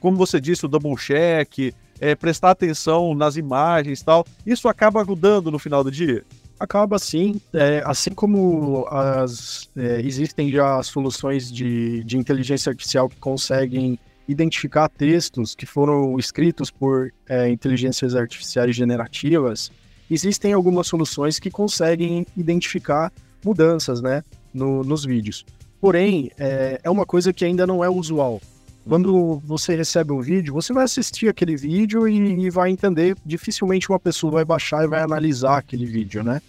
Como 0.00 0.16
você 0.16 0.40
disse, 0.40 0.64
o 0.64 0.68
double 0.68 0.96
check, 0.96 1.74
é, 2.00 2.14
prestar 2.14 2.50
atenção 2.50 3.14
nas 3.14 3.36
imagens 3.36 4.02
tal. 4.02 4.26
Isso 4.46 4.68
acaba 4.68 5.00
ajudando 5.00 5.50
no 5.50 5.58
final 5.58 5.82
do 5.82 5.90
dia? 5.90 6.24
Acaba 6.58 6.98
sim, 6.98 7.40
é, 7.54 7.82
assim 7.84 8.10
como 8.10 8.86
as, 8.88 9.68
é, 9.76 10.00
existem 10.00 10.50
já 10.50 10.82
soluções 10.82 11.52
de, 11.52 12.02
de 12.02 12.18
inteligência 12.18 12.70
artificial 12.70 13.08
que 13.08 13.16
conseguem 13.16 13.98
identificar 14.28 14.88
textos 14.88 15.54
que 15.54 15.64
foram 15.64 16.18
escritos 16.18 16.70
por 16.70 17.12
é, 17.28 17.48
inteligências 17.48 18.14
artificiais 18.14 18.76
generativas, 18.76 19.70
existem 20.10 20.52
algumas 20.52 20.86
soluções 20.86 21.38
que 21.38 21.50
conseguem 21.50 22.26
identificar 22.36 23.10
mudanças 23.42 24.02
né, 24.02 24.22
no, 24.52 24.84
nos 24.84 25.04
vídeos. 25.04 25.46
Porém, 25.80 26.30
é, 26.38 26.80
é 26.82 26.90
uma 26.90 27.06
coisa 27.06 27.32
que 27.32 27.44
ainda 27.44 27.66
não 27.66 27.82
é 27.82 27.88
usual. 27.88 28.40
Quando 28.88 29.38
você 29.44 29.76
recebe 29.76 30.12
um 30.12 30.20
vídeo, 30.20 30.54
você 30.54 30.72
vai 30.72 30.84
assistir 30.84 31.28
aquele 31.28 31.54
vídeo 31.56 32.08
e, 32.08 32.46
e 32.46 32.50
vai 32.50 32.70
entender. 32.70 33.14
Dificilmente 33.24 33.90
uma 33.90 34.00
pessoa 34.00 34.32
vai 34.32 34.44
baixar 34.46 34.82
e 34.82 34.88
vai 34.88 35.02
analisar 35.02 35.58
aquele 35.58 35.84
vídeo, 35.84 36.24
né? 36.24 36.40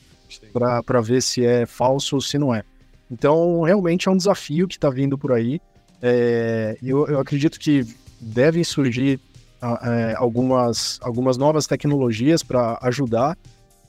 Para 0.54 1.02
ver 1.02 1.22
se 1.22 1.46
é 1.46 1.66
falso 1.66 2.16
ou 2.16 2.22
se 2.22 2.38
não 2.38 2.56
é. 2.56 2.64
Então, 3.12 3.64
realmente 3.64 4.08
é 4.08 4.12
um 4.12 4.16
desafio 4.16 4.70
que 4.70 4.76
está 4.76 4.90
vindo 4.90 5.18
por 5.18 5.34
aí. 5.34 5.60
É, 6.02 6.78
eu, 6.82 7.06
eu, 7.08 7.20
acredito 7.20 7.60
que 7.60 7.86
devem 8.22 8.64
surgir 8.64 9.20
é, 9.62 10.14
algumas, 10.16 10.98
algumas 11.02 11.36
novas 11.36 11.68
tecnologias 11.68 12.42
para 12.42 12.80
ajudar. 12.84 13.38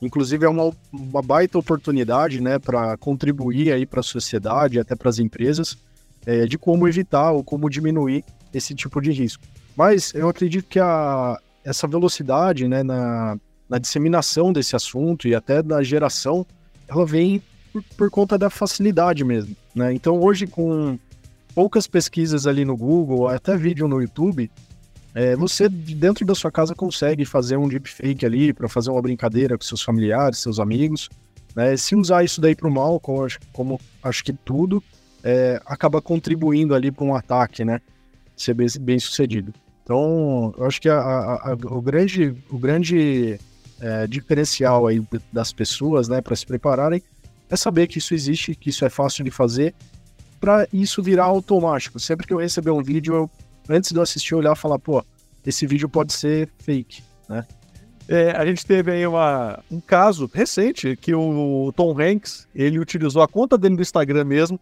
Inclusive 0.02 0.44
é 0.44 0.48
uma, 0.48 0.72
uma 0.92 1.22
baita 1.22 1.56
oportunidade, 1.56 2.40
né, 2.40 2.58
para 2.58 2.96
contribuir 2.96 3.86
para 3.86 4.00
a 4.00 4.02
sociedade, 4.02 4.80
até 4.80 4.96
para 4.96 5.08
as 5.08 5.20
empresas, 5.20 5.78
é, 6.26 6.46
de 6.46 6.58
como 6.58 6.88
evitar 6.88 7.30
ou 7.30 7.44
como 7.44 7.70
diminuir 7.70 8.24
esse 8.52 8.74
tipo 8.74 9.00
de 9.00 9.12
risco. 9.12 9.42
Mas 9.76 10.12
eu 10.14 10.28
acredito 10.28 10.66
que 10.66 10.78
a, 10.78 11.38
essa 11.64 11.86
velocidade, 11.86 12.66
né, 12.68 12.82
na, 12.82 13.38
na 13.68 13.78
disseminação 13.78 14.52
desse 14.52 14.74
assunto 14.74 15.28
e 15.28 15.34
até 15.34 15.62
na 15.62 15.82
geração, 15.82 16.46
ela 16.88 17.06
vem 17.06 17.42
por, 17.72 17.82
por 17.96 18.10
conta 18.10 18.36
da 18.36 18.50
facilidade 18.50 19.24
mesmo, 19.24 19.56
né? 19.74 19.92
Então 19.92 20.20
hoje 20.20 20.46
com 20.46 20.98
poucas 21.54 21.86
pesquisas 21.86 22.46
ali 22.46 22.64
no 22.64 22.76
Google, 22.76 23.28
até 23.28 23.56
vídeo 23.56 23.86
no 23.86 24.00
YouTube, 24.00 24.50
é, 25.14 25.34
você 25.34 25.68
dentro 25.68 26.24
da 26.24 26.34
sua 26.34 26.50
casa 26.50 26.74
consegue 26.74 27.24
fazer 27.24 27.56
um 27.56 27.68
deepfake 27.68 28.24
ali 28.24 28.52
para 28.52 28.68
fazer 28.68 28.90
uma 28.90 29.02
brincadeira 29.02 29.56
com 29.58 29.64
seus 29.64 29.82
familiares, 29.82 30.38
seus 30.38 30.60
amigos. 30.60 31.08
Né? 31.54 31.76
Se 31.76 31.96
usar 31.96 32.22
isso 32.22 32.40
daí 32.40 32.54
para 32.54 32.68
o 32.68 32.70
mal, 32.70 33.00
como, 33.00 33.26
como, 33.52 33.80
acho 34.02 34.22
que 34.22 34.32
tudo, 34.32 34.82
é, 35.22 35.60
acaba 35.66 36.00
contribuindo 36.00 36.74
ali 36.74 36.90
para 36.92 37.04
um 37.04 37.14
ataque, 37.14 37.64
né? 37.64 37.80
Ser 38.40 38.54
bem, 38.54 38.66
bem, 38.80 38.98
sucedido. 38.98 39.52
Então, 39.84 40.54
eu 40.56 40.64
acho 40.64 40.80
que 40.80 40.88
a, 40.88 40.98
a, 40.98 41.50
a, 41.50 41.52
o 41.52 41.82
grande, 41.82 42.34
o 42.48 42.56
grande 42.56 43.38
é, 43.78 44.06
diferencial 44.06 44.86
aí 44.86 45.04
das 45.30 45.52
pessoas, 45.52 46.08
né, 46.08 46.22
para 46.22 46.34
se 46.34 46.46
prepararem, 46.46 47.02
é 47.50 47.54
saber 47.56 47.86
que 47.86 47.98
isso 47.98 48.14
existe, 48.14 48.54
que 48.54 48.70
isso 48.70 48.82
é 48.82 48.88
fácil 48.88 49.22
de 49.24 49.30
fazer 49.30 49.74
para 50.40 50.66
isso 50.72 51.02
virar 51.02 51.24
automático. 51.24 52.00
Sempre 52.00 52.26
que 52.26 52.32
eu 52.32 52.38
receber 52.38 52.70
um 52.70 52.82
vídeo, 52.82 53.14
eu, 53.14 53.30
antes 53.68 53.92
de 53.92 53.98
eu 53.98 54.02
assistir, 54.02 54.34
olhar 54.34 54.56
e 54.56 54.58
falar, 54.58 54.78
pô, 54.78 55.04
esse 55.44 55.66
vídeo 55.66 55.86
pode 55.86 56.14
ser 56.14 56.48
fake, 56.60 57.02
né? 57.28 57.46
É, 58.08 58.30
a 58.30 58.46
gente 58.46 58.64
teve 58.64 58.90
aí 58.90 59.06
uma, 59.06 59.62
um 59.70 59.80
caso 59.80 60.30
recente 60.32 60.96
que 60.96 61.14
o 61.14 61.70
Tom 61.76 61.94
Hanks, 62.00 62.48
ele 62.54 62.78
utilizou 62.78 63.20
a 63.20 63.28
conta 63.28 63.58
dele 63.58 63.76
do 63.76 63.82
Instagram 63.82 64.24
mesmo 64.24 64.58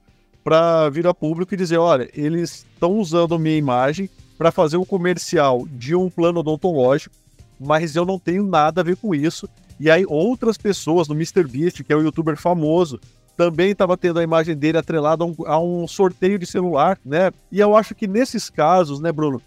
para 0.49 0.89
vir 0.89 1.07
a 1.07 1.13
público 1.13 1.53
e 1.53 1.59
dizer, 1.59 1.77
olha, 1.77 2.09
eles 2.15 2.65
estão 2.73 2.93
usando 2.93 3.39
minha 3.39 3.59
imagem 3.59 4.09
para 4.39 4.51
fazer 4.51 4.79
um 4.79 4.85
comercial 4.85 5.69
de 5.71 5.95
um 5.95 6.09
plano 6.09 6.41
odontológico, 6.41 7.15
mas 7.61 7.95
eu 7.95 8.07
não 8.07 8.19
tenho 8.19 8.43
nada 8.47 8.81
a 8.81 8.85
ver 8.85 8.97
com 8.97 9.15
isso. 9.15 9.47
E 9.79 9.91
aí 9.91 10.07
outras 10.09 10.57
pessoas 10.57 11.07
no 11.07 11.15
MrBeast, 11.15 11.85
que 11.85 11.93
é 11.93 11.97
um 11.97 12.01
youtuber 12.01 12.35
famoso, 12.39 12.99
também 13.37 13.73
estava 13.73 13.95
tendo 13.95 14.21
a 14.21 14.23
imagem 14.23 14.57
dele 14.57 14.79
atrelada 14.79 15.23
a 15.23 15.27
um, 15.27 15.35
a 15.45 15.61
um, 15.61 15.87
sorteio 15.87 16.39
de 16.39 16.47
celular, 16.47 16.99
né? 17.05 17.31
E 17.53 17.61
eu 17.61 17.77
acho 17.77 17.95
que 17.95 18.07
nesses 18.07 18.49
casos, 18.49 19.01
né, 19.01 19.13
Bruno, 19.13 19.43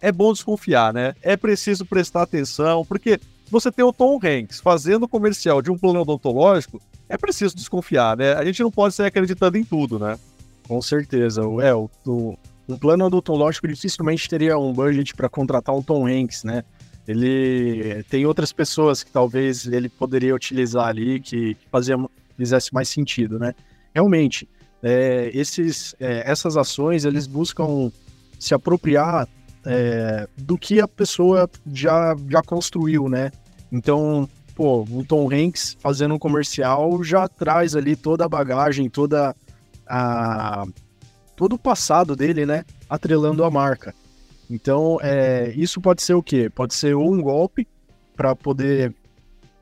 é 0.00 0.12
bom 0.12 0.32
desconfiar, 0.32 0.94
né? 0.94 1.16
É 1.22 1.36
preciso 1.36 1.84
prestar 1.84 2.22
atenção, 2.22 2.84
porque 2.84 3.18
você 3.50 3.72
tem 3.72 3.84
o 3.84 3.92
Tom 3.92 4.20
Hanks 4.22 4.60
fazendo 4.60 5.08
comercial 5.08 5.60
de 5.60 5.72
um 5.72 5.76
plano 5.76 6.02
odontológico, 6.02 6.80
é 7.08 7.18
preciso 7.18 7.56
desconfiar, 7.56 8.16
né? 8.16 8.34
A 8.34 8.44
gente 8.44 8.62
não 8.62 8.70
pode 8.70 8.94
sair 8.94 9.08
acreditando 9.08 9.58
em 9.58 9.64
tudo, 9.64 9.98
né? 9.98 10.16
Com 10.66 10.82
certeza. 10.82 11.42
É, 11.62 11.74
o, 11.74 11.88
o, 12.06 12.36
um 12.68 12.76
plano 12.76 13.06
odontológico 13.06 13.68
dificilmente 13.68 14.28
teria 14.28 14.58
um 14.58 14.72
budget 14.72 15.14
para 15.14 15.28
contratar 15.28 15.74
um 15.74 15.82
Tom 15.82 16.06
Hanks, 16.06 16.44
né? 16.44 16.64
Ele 17.06 18.02
tem 18.10 18.26
outras 18.26 18.52
pessoas 18.52 19.04
que 19.04 19.12
talvez 19.12 19.66
ele 19.66 19.88
poderia 19.88 20.34
utilizar 20.34 20.88
ali 20.88 21.20
que, 21.20 21.56
faziam 21.70 22.10
fizesse 22.36 22.74
mais 22.74 22.88
sentido, 22.88 23.38
né? 23.38 23.54
Realmente, 23.94 24.48
é, 24.82 25.30
esses, 25.32 25.94
é, 25.98 26.30
essas 26.30 26.56
ações, 26.56 27.04
eles 27.04 27.26
buscam 27.26 27.90
se 28.38 28.54
apropriar 28.54 29.28
é, 29.64 30.28
do 30.36 30.58
que 30.58 30.80
a 30.80 30.88
pessoa 30.88 31.48
já, 31.72 32.14
já 32.28 32.42
construiu, 32.42 33.08
né? 33.08 33.30
Então, 33.70 34.28
pô, 34.54 34.82
o 34.82 35.04
Tom 35.04 35.30
Hanks 35.32 35.76
fazendo 35.80 36.14
um 36.14 36.18
comercial 36.18 37.02
já 37.02 37.26
traz 37.26 37.74
ali 37.74 37.96
toda 37.96 38.24
a 38.24 38.28
bagagem, 38.28 38.90
toda 38.90 39.34
a 39.86 40.66
todo 41.34 41.54
o 41.54 41.58
passado 41.58 42.16
dele, 42.16 42.46
né? 42.46 42.64
Atrelando 42.88 43.44
a 43.44 43.50
marca. 43.50 43.94
Então, 44.50 44.98
é, 45.02 45.52
isso 45.56 45.80
pode 45.80 46.02
ser 46.02 46.14
o 46.14 46.22
quê? 46.22 46.48
Pode 46.48 46.74
ser 46.74 46.94
um 46.96 47.20
golpe 47.20 47.66
para 48.14 48.34
poder 48.34 48.94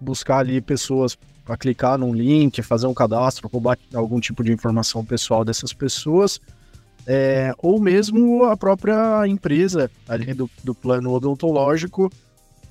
buscar 0.01 0.39
ali 0.39 0.61
pessoas 0.61 1.17
para 1.45 1.57
clicar 1.57 1.99
num 1.99 2.15
link, 2.15 2.63
fazer 2.63 2.87
um 2.87 2.95
cadastro, 2.95 3.49
roubar 3.49 3.79
algum 3.95 4.19
tipo 4.19 4.43
de 4.43 4.53
informação 4.53 5.05
pessoal 5.05 5.45
dessas 5.45 5.73
pessoas, 5.73 6.41
é, 7.07 7.53
ou 7.59 7.81
mesmo 7.81 8.45
a 8.45 8.57
própria 8.57 9.27
empresa 9.27 9.91
ali 10.09 10.33
do, 10.33 10.49
do 10.63 10.75
plano 10.75 11.13
odontológico 11.13 12.11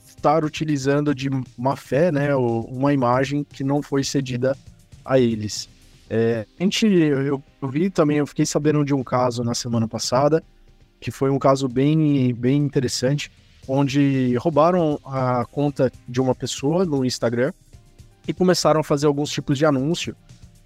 estar 0.08 0.44
utilizando 0.46 1.14
de 1.14 1.30
má 1.58 1.76
fé, 1.76 2.12
né, 2.12 2.34
uma 2.36 2.94
imagem 2.94 3.44
que 3.44 3.64
não 3.64 3.82
foi 3.82 4.04
cedida 4.04 4.58
a 5.04 5.20
eles. 5.20 5.68
É, 6.10 6.46
a 6.60 6.64
gente, 6.64 6.86
eu, 6.86 7.44
eu 7.62 7.70
vi 7.70 7.90
também, 7.90 8.18
eu 8.18 8.28
fiquei 8.28 8.46
sabendo 8.46 8.84
de 8.84 8.94
um 8.94 9.04
caso 9.04 9.44
na 9.44 9.54
semana 9.54 9.88
passada, 9.88 10.44
que 11.00 11.12
foi 11.12 11.30
um 11.30 11.40
caso 11.40 11.68
bem, 11.68 12.34
bem 12.34 12.58
interessante, 12.58 13.32
onde 13.68 14.36
roubaram 14.36 15.00
a 15.06 15.46
conta 15.46 15.92
de 16.08 16.22
uma 16.22 16.36
pessoa 16.36 16.86
no 16.86 17.06
Instagram 17.06 17.54
e 18.28 18.34
começaram 18.34 18.80
a 18.80 18.84
fazer 18.84 19.08
alguns 19.08 19.30
tipos 19.30 19.58
de 19.58 19.66
anúncio 19.66 20.16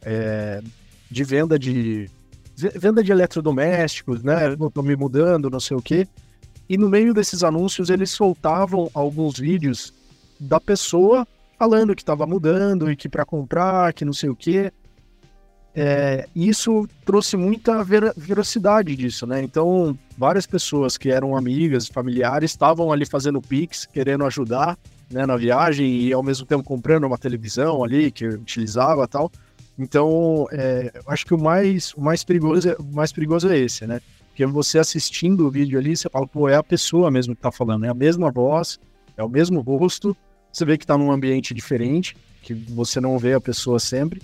é, 0.01 0.61
de 1.09 1.23
venda 1.23 1.57
de 1.57 2.09
venda 2.55 3.03
de 3.03 3.11
eletrodomésticos, 3.11 4.23
né? 4.23 4.55
Tô 4.73 4.81
me 4.81 4.95
mudando, 4.95 5.49
não 5.49 5.59
sei 5.59 5.77
o 5.77 5.81
quê. 5.81 6.07
E 6.67 6.77
no 6.77 6.89
meio 6.89 7.13
desses 7.13 7.43
anúncios 7.43 7.89
eles 7.89 8.09
soltavam 8.09 8.89
alguns 8.93 9.37
vídeos 9.37 9.93
da 10.39 10.59
pessoa 10.59 11.27
falando 11.57 11.95
que 11.95 12.01
estava 12.01 12.25
mudando 12.25 12.91
e 12.91 12.95
que 12.95 13.07
para 13.07 13.25
comprar, 13.25 13.93
que 13.93 14.03
não 14.03 14.13
sei 14.13 14.29
o 14.29 14.35
quê. 14.35 14.71
É, 15.79 16.27
isso 16.35 16.87
trouxe 17.05 17.37
muita 17.37 17.83
velocidade 17.83 18.95
disso, 18.95 19.27
né? 19.27 19.43
Então, 19.43 19.95
várias 20.17 20.47
pessoas 20.47 20.97
que 20.97 21.11
eram 21.11 21.37
amigas, 21.37 21.87
familiares, 21.87 22.49
estavam 22.49 22.91
ali 22.91 23.05
fazendo 23.05 23.39
Pix, 23.39 23.85
querendo 23.85 24.25
ajudar 24.25 24.75
né, 25.07 25.23
na 25.27 25.37
viagem 25.37 26.01
e 26.01 26.11
ao 26.11 26.23
mesmo 26.23 26.47
tempo 26.47 26.63
comprando 26.63 27.03
uma 27.03 27.17
televisão 27.17 27.83
ali 27.83 28.09
que 28.09 28.27
utilizava 28.27 29.07
tal. 29.07 29.31
Então, 29.77 30.47
é, 30.51 30.91
acho 31.05 31.23
que 31.27 31.35
o 31.35 31.37
mais, 31.37 31.93
o 31.93 32.01
mais 32.01 32.23
perigoso, 32.23 32.69
é, 32.69 32.75
o 32.79 32.95
mais 32.95 33.11
perigoso 33.11 33.47
é 33.47 33.59
esse, 33.59 33.85
né? 33.85 34.01
Porque 34.29 34.47
você 34.47 34.79
assistindo 34.79 35.45
o 35.45 35.51
vídeo 35.51 35.77
ali, 35.77 35.95
você 35.95 36.09
fala, 36.09 36.25
pô, 36.25 36.49
é 36.49 36.55
a 36.55 36.63
pessoa 36.63 37.11
mesmo 37.11 37.35
que 37.35 37.41
tá 37.43 37.51
falando, 37.51 37.85
é 37.85 37.89
a 37.89 37.93
mesma 37.93 38.31
voz, 38.31 38.79
é 39.15 39.23
o 39.23 39.29
mesmo 39.29 39.61
rosto, 39.61 40.17
você 40.51 40.65
vê 40.65 40.75
que 40.75 40.87
tá 40.87 40.97
num 40.97 41.11
ambiente 41.11 41.53
diferente, 41.53 42.17
que 42.41 42.55
você 42.55 42.99
não 42.99 43.19
vê 43.19 43.35
a 43.35 43.39
pessoa 43.39 43.79
sempre 43.79 44.19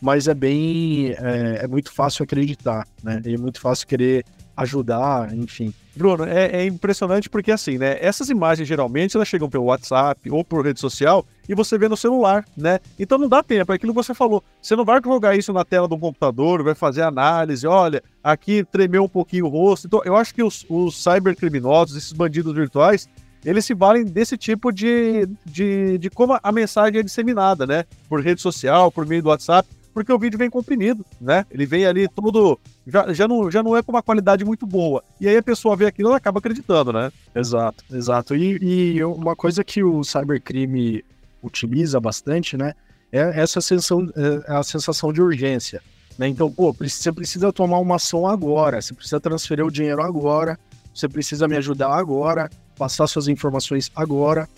mas 0.00 0.28
é 0.28 0.34
bem. 0.34 1.10
É, 1.12 1.60
é, 1.64 1.66
muito 1.66 1.92
fácil 1.92 2.22
acreditar, 2.22 2.86
né? 3.02 3.20
É 3.24 3.36
muito 3.36 3.60
fácil 3.60 3.86
querer 3.86 4.24
ajudar, 4.56 5.32
enfim. 5.34 5.72
Bruno, 5.94 6.24
é, 6.24 6.46
é, 6.46 6.66
impressionante 6.66 7.28
porque 7.30 7.50
assim, 7.50 7.78
né? 7.78 7.96
Essas 8.00 8.28
imagens 8.28 8.66
geralmente 8.66 9.16
elas 9.16 9.28
chegam 9.28 9.48
pelo 9.48 9.64
WhatsApp 9.64 10.30
ou 10.30 10.44
por 10.44 10.64
rede 10.64 10.80
social 10.80 11.24
e 11.48 11.54
você 11.54 11.78
vê 11.78 11.88
no 11.88 11.96
celular, 11.96 12.44
né? 12.56 12.80
Então 12.98 13.18
não 13.18 13.28
dá 13.28 13.42
tempo, 13.42 13.72
é 13.72 13.74
aquilo 13.74 13.92
que 13.92 13.96
você 13.96 14.14
falou. 14.14 14.42
Você 14.60 14.74
não 14.74 14.84
vai 14.84 15.00
jogar 15.02 15.36
isso 15.36 15.52
na 15.52 15.64
tela 15.64 15.88
do 15.88 15.98
computador, 15.98 16.62
vai 16.62 16.74
fazer 16.74 17.02
análise, 17.02 17.66
olha, 17.66 18.02
aqui 18.22 18.64
tremeu 18.64 19.04
um 19.04 19.08
pouquinho 19.08 19.46
o 19.46 19.48
rosto. 19.48 19.86
Então 19.86 20.02
eu 20.04 20.16
acho 20.16 20.34
que 20.34 20.42
os, 20.42 20.66
os 20.68 21.02
cybercriminosos, 21.02 21.96
esses 21.96 22.12
bandidos 22.12 22.54
virtuais, 22.54 23.08
eles 23.44 23.64
se 23.64 23.74
valem 23.74 24.04
desse 24.04 24.36
tipo 24.36 24.72
de, 24.72 25.28
de, 25.44 25.98
de 25.98 26.10
como 26.10 26.38
a 26.42 26.52
mensagem 26.52 26.98
é 26.98 27.02
disseminada, 27.02 27.64
né? 27.64 27.84
Por 28.08 28.20
rede 28.20 28.40
social, 28.40 28.90
por 28.90 29.06
meio 29.06 29.22
do 29.22 29.28
WhatsApp 29.28 29.68
porque 29.98 30.12
o 30.12 30.18
vídeo 30.18 30.38
vem 30.38 30.48
comprimido, 30.48 31.04
né? 31.20 31.44
Ele 31.50 31.66
vem 31.66 31.84
ali 31.84 32.06
todo. 32.06 32.56
Já, 32.86 33.12
já, 33.12 33.26
não, 33.26 33.50
já 33.50 33.64
não 33.64 33.76
é 33.76 33.82
com 33.82 33.90
uma 33.90 34.02
qualidade 34.02 34.44
muito 34.44 34.64
boa. 34.64 35.02
E 35.20 35.26
aí 35.26 35.36
a 35.36 35.42
pessoa 35.42 35.74
vê 35.74 35.86
aquilo 35.86 36.12
e 36.12 36.14
acaba 36.14 36.38
acreditando, 36.38 36.92
né? 36.92 37.10
Exato, 37.34 37.84
exato. 37.92 38.36
E, 38.36 38.58
e 38.62 39.04
uma 39.04 39.34
coisa 39.34 39.64
que 39.64 39.82
o 39.82 40.04
cybercrime 40.04 41.04
utiliza 41.42 41.98
bastante, 41.98 42.56
né? 42.56 42.74
É 43.10 43.40
essa 43.40 43.60
sensação, 43.60 44.08
é 44.46 44.52
a 44.52 44.62
sensação 44.62 45.12
de 45.12 45.20
urgência. 45.20 45.82
Né? 46.16 46.28
Então, 46.28 46.48
pô, 46.48 46.72
você 46.72 47.10
precisa 47.10 47.52
tomar 47.52 47.80
uma 47.80 47.96
ação 47.96 48.24
agora, 48.24 48.80
você 48.80 48.94
precisa 48.94 49.18
transferir 49.18 49.64
o 49.64 49.70
dinheiro 49.70 50.00
agora, 50.00 50.56
você 50.94 51.08
precisa 51.08 51.48
me 51.48 51.56
ajudar 51.56 51.92
agora, 51.92 52.48
passar 52.76 53.08
suas 53.08 53.26
informações 53.26 53.90
agora. 53.96 54.48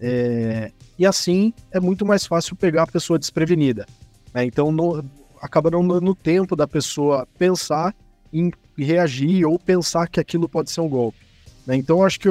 É... 0.00 0.70
E 0.96 1.04
assim 1.04 1.52
é 1.72 1.80
muito 1.80 2.06
mais 2.06 2.24
fácil 2.24 2.54
pegar 2.54 2.84
a 2.84 2.86
pessoa 2.86 3.18
desprevenida. 3.18 3.86
Né? 4.34 4.44
Então, 4.44 4.72
no, 4.72 5.04
acaba 5.40 5.70
não 5.70 5.86
dando 5.86 6.14
tempo 6.14 6.56
da 6.56 6.66
pessoa 6.66 7.26
pensar 7.38 7.94
em 8.32 8.50
reagir 8.76 9.46
ou 9.46 9.58
pensar 9.58 10.08
que 10.08 10.18
aquilo 10.18 10.48
pode 10.48 10.70
ser 10.70 10.80
um 10.80 10.88
golpe. 10.88 11.18
Né? 11.66 11.76
Então, 11.76 12.04
acho 12.04 12.18
que, 12.18 12.28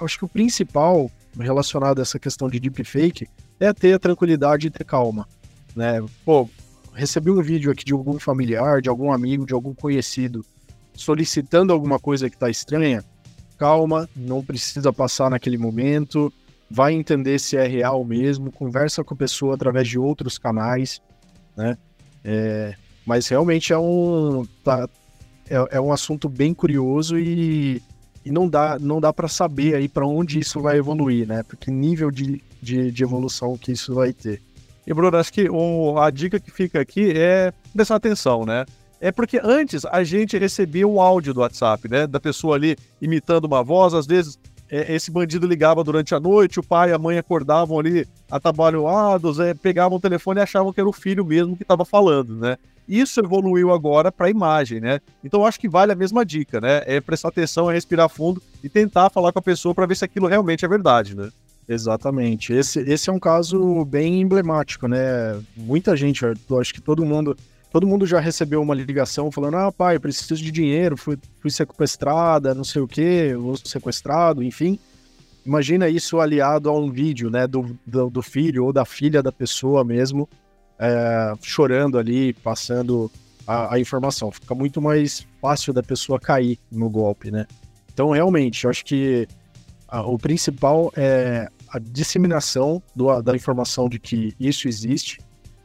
acho 0.00 0.18
que 0.18 0.24
o 0.24 0.28
principal 0.28 1.10
relacionado 1.36 1.98
a 1.98 2.02
essa 2.02 2.18
questão 2.18 2.48
de 2.48 2.60
deepfake 2.60 3.28
é 3.60 3.72
ter 3.72 3.94
a 3.94 3.98
tranquilidade 3.98 4.68
e 4.68 4.70
ter 4.70 4.84
calma. 4.84 5.28
Né? 5.74 6.02
Pô, 6.24 6.48
recebi 6.94 7.30
um 7.30 7.42
vídeo 7.42 7.70
aqui 7.70 7.84
de 7.84 7.92
algum 7.92 8.18
familiar, 8.18 8.80
de 8.80 8.88
algum 8.88 9.12
amigo, 9.12 9.44
de 9.44 9.52
algum 9.52 9.74
conhecido 9.74 10.44
solicitando 10.96 11.72
alguma 11.72 11.98
coisa 11.98 12.28
que 12.28 12.36
está 12.36 12.48
estranha, 12.48 13.04
calma, 13.58 14.08
não 14.16 14.42
precisa 14.42 14.92
passar 14.92 15.30
naquele 15.30 15.58
momento, 15.58 16.32
vai 16.70 16.94
entender 16.94 17.38
se 17.38 17.56
é 17.56 17.66
real 17.66 18.04
mesmo, 18.04 18.50
conversa 18.50 19.04
com 19.04 19.14
a 19.14 19.16
pessoa 19.16 19.54
através 19.54 19.86
de 19.86 19.98
outros 19.98 20.38
canais, 20.38 21.00
né? 21.56 21.78
É, 22.24 22.74
mas 23.06 23.28
realmente 23.28 23.72
é 23.72 23.78
um, 23.78 24.44
tá, 24.64 24.88
é, 25.48 25.76
é, 25.76 25.80
um 25.80 25.92
assunto 25.92 26.28
bem 26.28 26.52
curioso 26.52 27.18
e, 27.18 27.80
e 28.24 28.30
não 28.30 28.48
dá, 28.48 28.78
não 28.78 29.00
dá 29.00 29.12
para 29.12 29.28
saber 29.28 29.74
aí 29.74 29.88
para 29.88 30.06
onde 30.06 30.40
isso 30.40 30.60
vai 30.60 30.76
evoluir, 30.76 31.26
né? 31.26 31.42
Porque 31.44 31.70
nível 31.70 32.10
de, 32.10 32.42
de, 32.60 32.90
de, 32.90 33.02
evolução 33.02 33.56
que 33.56 33.72
isso 33.72 33.94
vai 33.94 34.12
ter. 34.12 34.42
E 34.86 34.92
Bruno, 34.92 35.16
acho 35.16 35.32
que 35.32 35.48
o, 35.48 35.98
a 35.98 36.10
dica 36.10 36.40
que 36.40 36.50
fica 36.50 36.80
aqui 36.80 37.12
é 37.16 37.52
prestar 37.72 37.96
atenção, 37.96 38.44
né? 38.44 38.66
É 39.00 39.12
porque 39.12 39.40
antes 39.42 39.84
a 39.84 40.02
gente 40.02 40.38
recebia 40.38 40.86
o 40.88 41.00
áudio 41.00 41.34
do 41.34 41.40
WhatsApp, 41.40 41.88
né? 41.88 42.06
Da 42.06 42.18
pessoa 42.18 42.56
ali 42.56 42.76
imitando 43.00 43.44
uma 43.44 43.62
voz, 43.62 43.94
às 43.94 44.06
vezes 44.06 44.38
é, 44.70 44.94
esse 44.94 45.10
bandido 45.10 45.46
ligava 45.46 45.82
durante 45.84 46.14
a 46.14 46.20
noite, 46.20 46.60
o 46.60 46.62
pai 46.62 46.90
e 46.90 46.92
a 46.92 46.98
mãe 46.98 47.18
acordavam 47.18 47.78
ali 47.78 48.06
atabalhoados, 48.30 49.38
é, 49.38 49.54
pegavam 49.54 49.98
o 49.98 50.00
telefone 50.00 50.40
e 50.40 50.42
achavam 50.42 50.72
que 50.72 50.80
era 50.80 50.88
o 50.88 50.92
filho 50.92 51.24
mesmo 51.24 51.56
que 51.56 51.62
estava 51.62 51.84
falando, 51.84 52.36
né? 52.36 52.56
Isso 52.88 53.18
evoluiu 53.20 53.72
agora 53.72 54.12
para 54.12 54.26
a 54.26 54.30
imagem, 54.30 54.80
né? 54.80 55.00
Então 55.22 55.44
acho 55.44 55.58
que 55.58 55.68
vale 55.68 55.92
a 55.92 55.96
mesma 55.96 56.24
dica, 56.24 56.60
né? 56.60 56.82
É 56.86 57.00
prestar 57.00 57.28
atenção, 57.28 57.70
é 57.70 57.74
respirar 57.74 58.08
fundo 58.08 58.40
e 58.62 58.68
tentar 58.68 59.10
falar 59.10 59.32
com 59.32 59.40
a 59.40 59.42
pessoa 59.42 59.74
para 59.74 59.86
ver 59.86 59.96
se 59.96 60.04
aquilo 60.04 60.28
realmente 60.28 60.64
é 60.64 60.68
verdade, 60.68 61.16
né? 61.16 61.30
Exatamente. 61.68 62.52
Esse, 62.52 62.78
esse 62.80 63.10
é 63.10 63.12
um 63.12 63.18
caso 63.18 63.84
bem 63.84 64.20
emblemático, 64.20 64.86
né? 64.86 65.36
Muita 65.56 65.96
gente, 65.96 66.24
acho 66.24 66.74
que 66.74 66.80
todo 66.80 67.04
mundo 67.04 67.36
todo 67.70 67.86
mundo 67.86 68.06
já 68.06 68.20
recebeu 68.20 68.62
uma 68.62 68.74
ligação 68.74 69.30
falando: 69.30 69.56
ah, 69.56 69.72
pai, 69.72 69.98
preciso 69.98 70.36
de 70.36 70.50
dinheiro, 70.50 70.96
fui, 70.96 71.18
fui 71.40 71.50
sequestrada, 71.50 72.54
não 72.54 72.64
sei 72.64 72.82
o 72.82 72.88
que, 72.88 73.34
ou 73.34 73.56
sequestrado, 73.56 74.42
enfim. 74.42 74.78
Imagina 75.44 75.88
isso 75.88 76.18
aliado 76.18 76.68
a 76.68 76.76
um 76.76 76.90
vídeo, 76.90 77.30
né, 77.30 77.46
do, 77.46 77.78
do, 77.86 78.10
do 78.10 78.22
filho 78.22 78.64
ou 78.64 78.72
da 78.72 78.84
filha 78.84 79.22
da 79.22 79.30
pessoa 79.30 79.84
mesmo, 79.84 80.28
é, 80.76 81.34
chorando 81.40 81.98
ali, 81.98 82.32
passando 82.32 83.10
a, 83.46 83.74
a, 83.74 83.78
informação. 83.78 84.32
Fica 84.32 84.54
muito 84.56 84.82
mais 84.82 85.24
fácil 85.40 85.72
da 85.72 85.84
pessoa 85.84 86.18
cair 86.18 86.58
no 86.70 86.90
golpe, 86.90 87.30
né? 87.30 87.46
Então, 87.92 88.10
realmente, 88.10 88.64
eu 88.64 88.70
acho 88.70 88.84
que 88.84 89.28
a, 89.86 90.02
o 90.02 90.18
principal 90.18 90.92
é 90.96 91.48
a 91.68 91.78
disseminação 91.78 92.82
do, 92.94 93.22
da 93.22 93.34
informação 93.36 93.88
de 93.88 94.00
que 94.00 94.34
isso 94.40 94.66
existe 94.66 95.20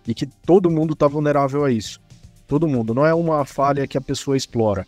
e 0.07 0.13
que 0.13 0.25
todo 0.25 0.69
mundo 0.69 0.93
está 0.93 1.07
vulnerável 1.07 1.63
a 1.63 1.71
isso. 1.71 1.99
Todo 2.47 2.67
mundo. 2.67 2.93
Não 2.93 3.05
é 3.05 3.13
uma 3.13 3.45
falha 3.45 3.87
que 3.87 3.97
a 3.97 4.01
pessoa 4.01 4.35
explora. 4.35 4.85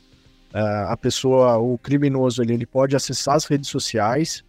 Uh, 0.54 0.90
a 0.90 0.98
pessoa, 0.98 1.58
o 1.58 1.78
criminoso, 1.78 2.42
ele, 2.42 2.54
ele 2.54 2.66
pode 2.66 2.96
acessar 2.96 3.36
as 3.36 3.46
redes 3.46 3.70
sociais, 3.70 4.44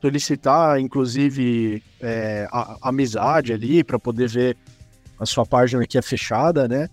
solicitar, 0.00 0.80
inclusive, 0.80 1.82
é, 2.00 2.48
a, 2.50 2.76
a 2.82 2.88
amizade 2.88 3.52
ali 3.52 3.84
para 3.84 3.98
poder 3.98 4.28
ver 4.28 4.56
a 5.18 5.26
sua 5.26 5.46
página 5.46 5.86
que 5.86 5.96
é 5.98 6.02
fechada, 6.02 6.66
né? 6.68 6.88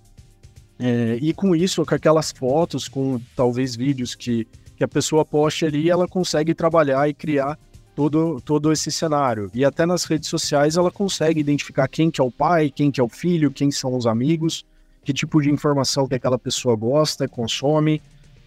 É, 0.80 1.18
e 1.22 1.34
com 1.34 1.56
isso, 1.56 1.86
com 1.86 1.96
aquelas 1.96 2.32
fotos, 2.32 2.88
com 2.88 3.20
talvez 3.36 3.76
vídeos 3.76 4.16
que, 4.16 4.48
que 4.76 4.84
a 4.84 4.88
pessoa 4.88 5.24
poste 5.24 5.66
ali, 5.66 5.90
ela 5.90 6.08
consegue 6.08 6.54
trabalhar 6.54 7.08
e 7.08 7.14
criar 7.14 7.58
todo, 7.96 8.42
todo 8.42 8.72
esse 8.72 8.92
cenário. 8.92 9.50
E 9.54 9.64
até 9.64 9.86
nas 9.86 10.04
redes 10.04 10.30
sociais 10.30 10.78
ela 10.78 10.92
consegue 10.92 11.40
identificar 11.40 11.88
quem 11.88 12.10
que 12.10 12.20
é 12.20 12.24
o 12.24 12.32
pai, 12.32 12.70
quem 12.70 12.92
que 12.92 13.00
é 13.00 13.04
o 13.04 13.10
filho, 13.10 13.52
quem 13.52 13.72
são 13.72 13.96
os 13.96 14.06
amigos, 14.06 14.66
que 15.04 15.14
tipo 15.14 15.42
de 15.42 15.50
informação 15.50 16.08
que 16.08 16.16
aquela 16.16 16.40
pessoa 16.40 16.76
gosta, 16.76 17.28
consome, 17.28 18.02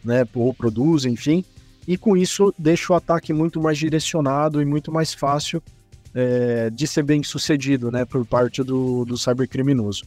né, 0.05 0.27
ou 0.35 0.53
produz, 0.53 1.05
enfim. 1.05 1.45
E 1.87 1.97
com 1.97 2.17
isso 2.17 2.53
deixa 2.59 2.93
o 2.93 2.97
ataque 2.97 3.33
muito 3.33 3.61
mais 3.61 3.79
direcionado 3.79 4.61
e 4.61 4.65
muito 4.65 4.91
mais 4.91 5.15
fácil 5.15 5.63
é, 6.15 6.71
de 6.71 6.87
ser 6.87 7.03
bem 7.03 7.23
sucedido, 7.23 7.91
né, 7.91 8.05
por 8.05 8.25
parte 8.25 8.63
do, 8.63 9.05
do 9.05 9.17
cybercriminoso. 9.17 10.05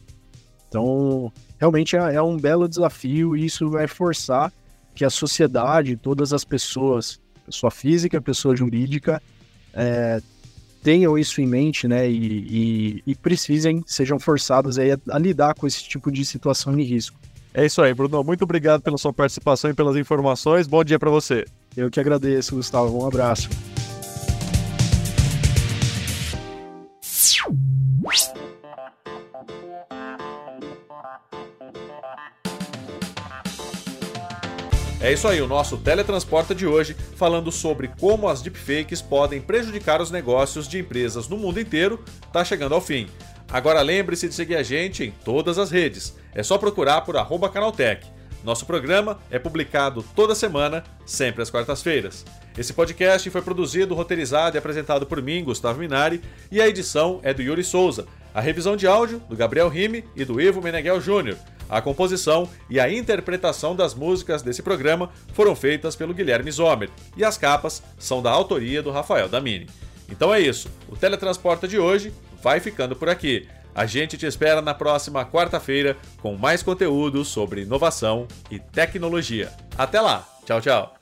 Então, 0.67 1.31
realmente 1.57 1.95
é, 1.95 2.15
é 2.15 2.21
um 2.21 2.37
belo 2.37 2.67
desafio 2.67 3.35
e 3.35 3.45
isso 3.45 3.69
vai 3.69 3.87
forçar 3.87 4.51
que 4.93 5.05
a 5.05 5.09
sociedade, 5.09 5.95
todas 5.95 6.33
as 6.33 6.43
pessoas 6.43 7.19
pessoa 7.49 7.71
física, 7.71 8.21
pessoa 8.21 8.55
jurídica, 8.55 9.21
é, 9.73 10.21
tenham 10.81 11.17
isso 11.17 11.41
em 11.41 11.45
mente, 11.45 11.87
né, 11.87 12.09
e, 12.09 12.15
e, 12.15 13.03
e 13.07 13.15
precisem, 13.15 13.83
sejam 13.85 14.19
forçados 14.19 14.79
aí 14.79 14.91
a, 14.91 14.99
a, 15.11 15.19
lidar 15.19 15.53
com 15.53 15.67
esse 15.67 15.83
tipo 15.83 16.11
de 16.11 16.25
situação 16.25 16.75
de 16.75 16.83
risco. 16.83 17.17
É 17.53 17.65
isso 17.65 17.81
aí, 17.81 17.93
Bruno. 17.93 18.23
Muito 18.23 18.43
obrigado 18.43 18.81
pela 18.81 18.97
sua 18.97 19.11
participação 19.11 19.71
e 19.71 19.73
pelas 19.73 19.95
informações. 19.97 20.67
Bom 20.67 20.83
dia 20.83 20.99
para 20.99 21.09
você. 21.09 21.45
Eu 21.75 21.89
que 21.89 21.99
agradeço, 21.99 22.55
Gustavo. 22.55 23.01
Um 23.01 23.07
abraço. 23.07 23.49
É 35.09 35.13
isso 35.13 35.27
aí, 35.27 35.41
o 35.41 35.47
nosso 35.47 35.75
Teletransporta 35.75 36.53
de 36.53 36.67
hoje, 36.67 36.95
falando 37.15 37.51
sobre 37.51 37.87
como 37.99 38.27
as 38.27 38.43
deepfakes 38.43 39.01
podem 39.01 39.41
prejudicar 39.41 39.99
os 39.99 40.11
negócios 40.11 40.67
de 40.67 40.77
empresas 40.77 41.27
no 41.27 41.35
mundo 41.35 41.59
inteiro, 41.59 41.99
está 42.27 42.45
chegando 42.45 42.75
ao 42.75 42.79
fim. 42.79 43.07
Agora 43.51 43.81
lembre-se 43.81 44.27
de 44.27 44.35
seguir 44.35 44.55
a 44.55 44.61
gente 44.61 45.03
em 45.03 45.09
todas 45.09 45.57
as 45.57 45.71
redes. 45.71 46.15
É 46.31 46.43
só 46.43 46.59
procurar 46.59 47.01
por 47.01 47.15
Canaltech. 47.51 48.05
Nosso 48.43 48.67
programa 48.67 49.17
é 49.31 49.39
publicado 49.39 50.05
toda 50.15 50.35
semana, 50.35 50.83
sempre 51.07 51.41
às 51.41 51.49
quartas-feiras. 51.49 52.23
Esse 52.55 52.71
podcast 52.71 53.27
foi 53.31 53.41
produzido, 53.41 53.95
roteirizado 53.95 54.57
e 54.57 54.59
apresentado 54.59 55.07
por 55.07 55.23
mim, 55.23 55.43
Gustavo 55.43 55.79
Minari, 55.79 56.21
e 56.51 56.61
a 56.61 56.67
edição 56.67 57.19
é 57.23 57.33
do 57.33 57.41
Yuri 57.41 57.63
Souza. 57.63 58.05
A 58.39 58.41
revisão 58.41 58.77
de 58.77 58.87
áudio 58.87 59.21
do 59.27 59.35
Gabriel 59.35 59.67
Rime 59.67 60.05
e 60.15 60.23
do 60.23 60.39
Ivo 60.39 60.61
Meneghel 60.61 61.01
Júnior. 61.01 61.35
A 61.69 61.81
composição 61.81 62.47
e 62.69 62.79
a 62.79 62.89
interpretação 62.89 63.75
das 63.75 63.93
músicas 63.93 64.41
desse 64.41 64.63
programa 64.63 65.09
foram 65.33 65.53
feitas 65.53 65.93
pelo 65.93 66.13
Guilherme 66.13 66.49
Zomer 66.49 66.89
e 67.17 67.25
as 67.25 67.37
capas 67.37 67.83
são 67.97 68.21
da 68.21 68.31
autoria 68.31 68.81
do 68.81 68.91
Rafael 68.91 69.27
Damini. 69.27 69.67
Então 70.07 70.33
é 70.33 70.39
isso, 70.39 70.69
o 70.87 70.95
Teletransporta 70.95 71.67
de 71.67 71.77
hoje 71.77 72.13
vai 72.41 72.61
ficando 72.61 72.95
por 72.95 73.09
aqui. 73.09 73.45
A 73.75 73.85
gente 73.85 74.17
te 74.17 74.25
espera 74.25 74.61
na 74.61 74.73
próxima 74.73 75.25
quarta-feira 75.25 75.97
com 76.21 76.37
mais 76.37 76.63
conteúdo 76.63 77.25
sobre 77.25 77.63
inovação 77.63 78.25
e 78.49 78.57
tecnologia. 78.57 79.51
Até 79.77 79.99
lá, 79.99 80.25
tchau, 80.45 80.61
tchau. 80.61 80.98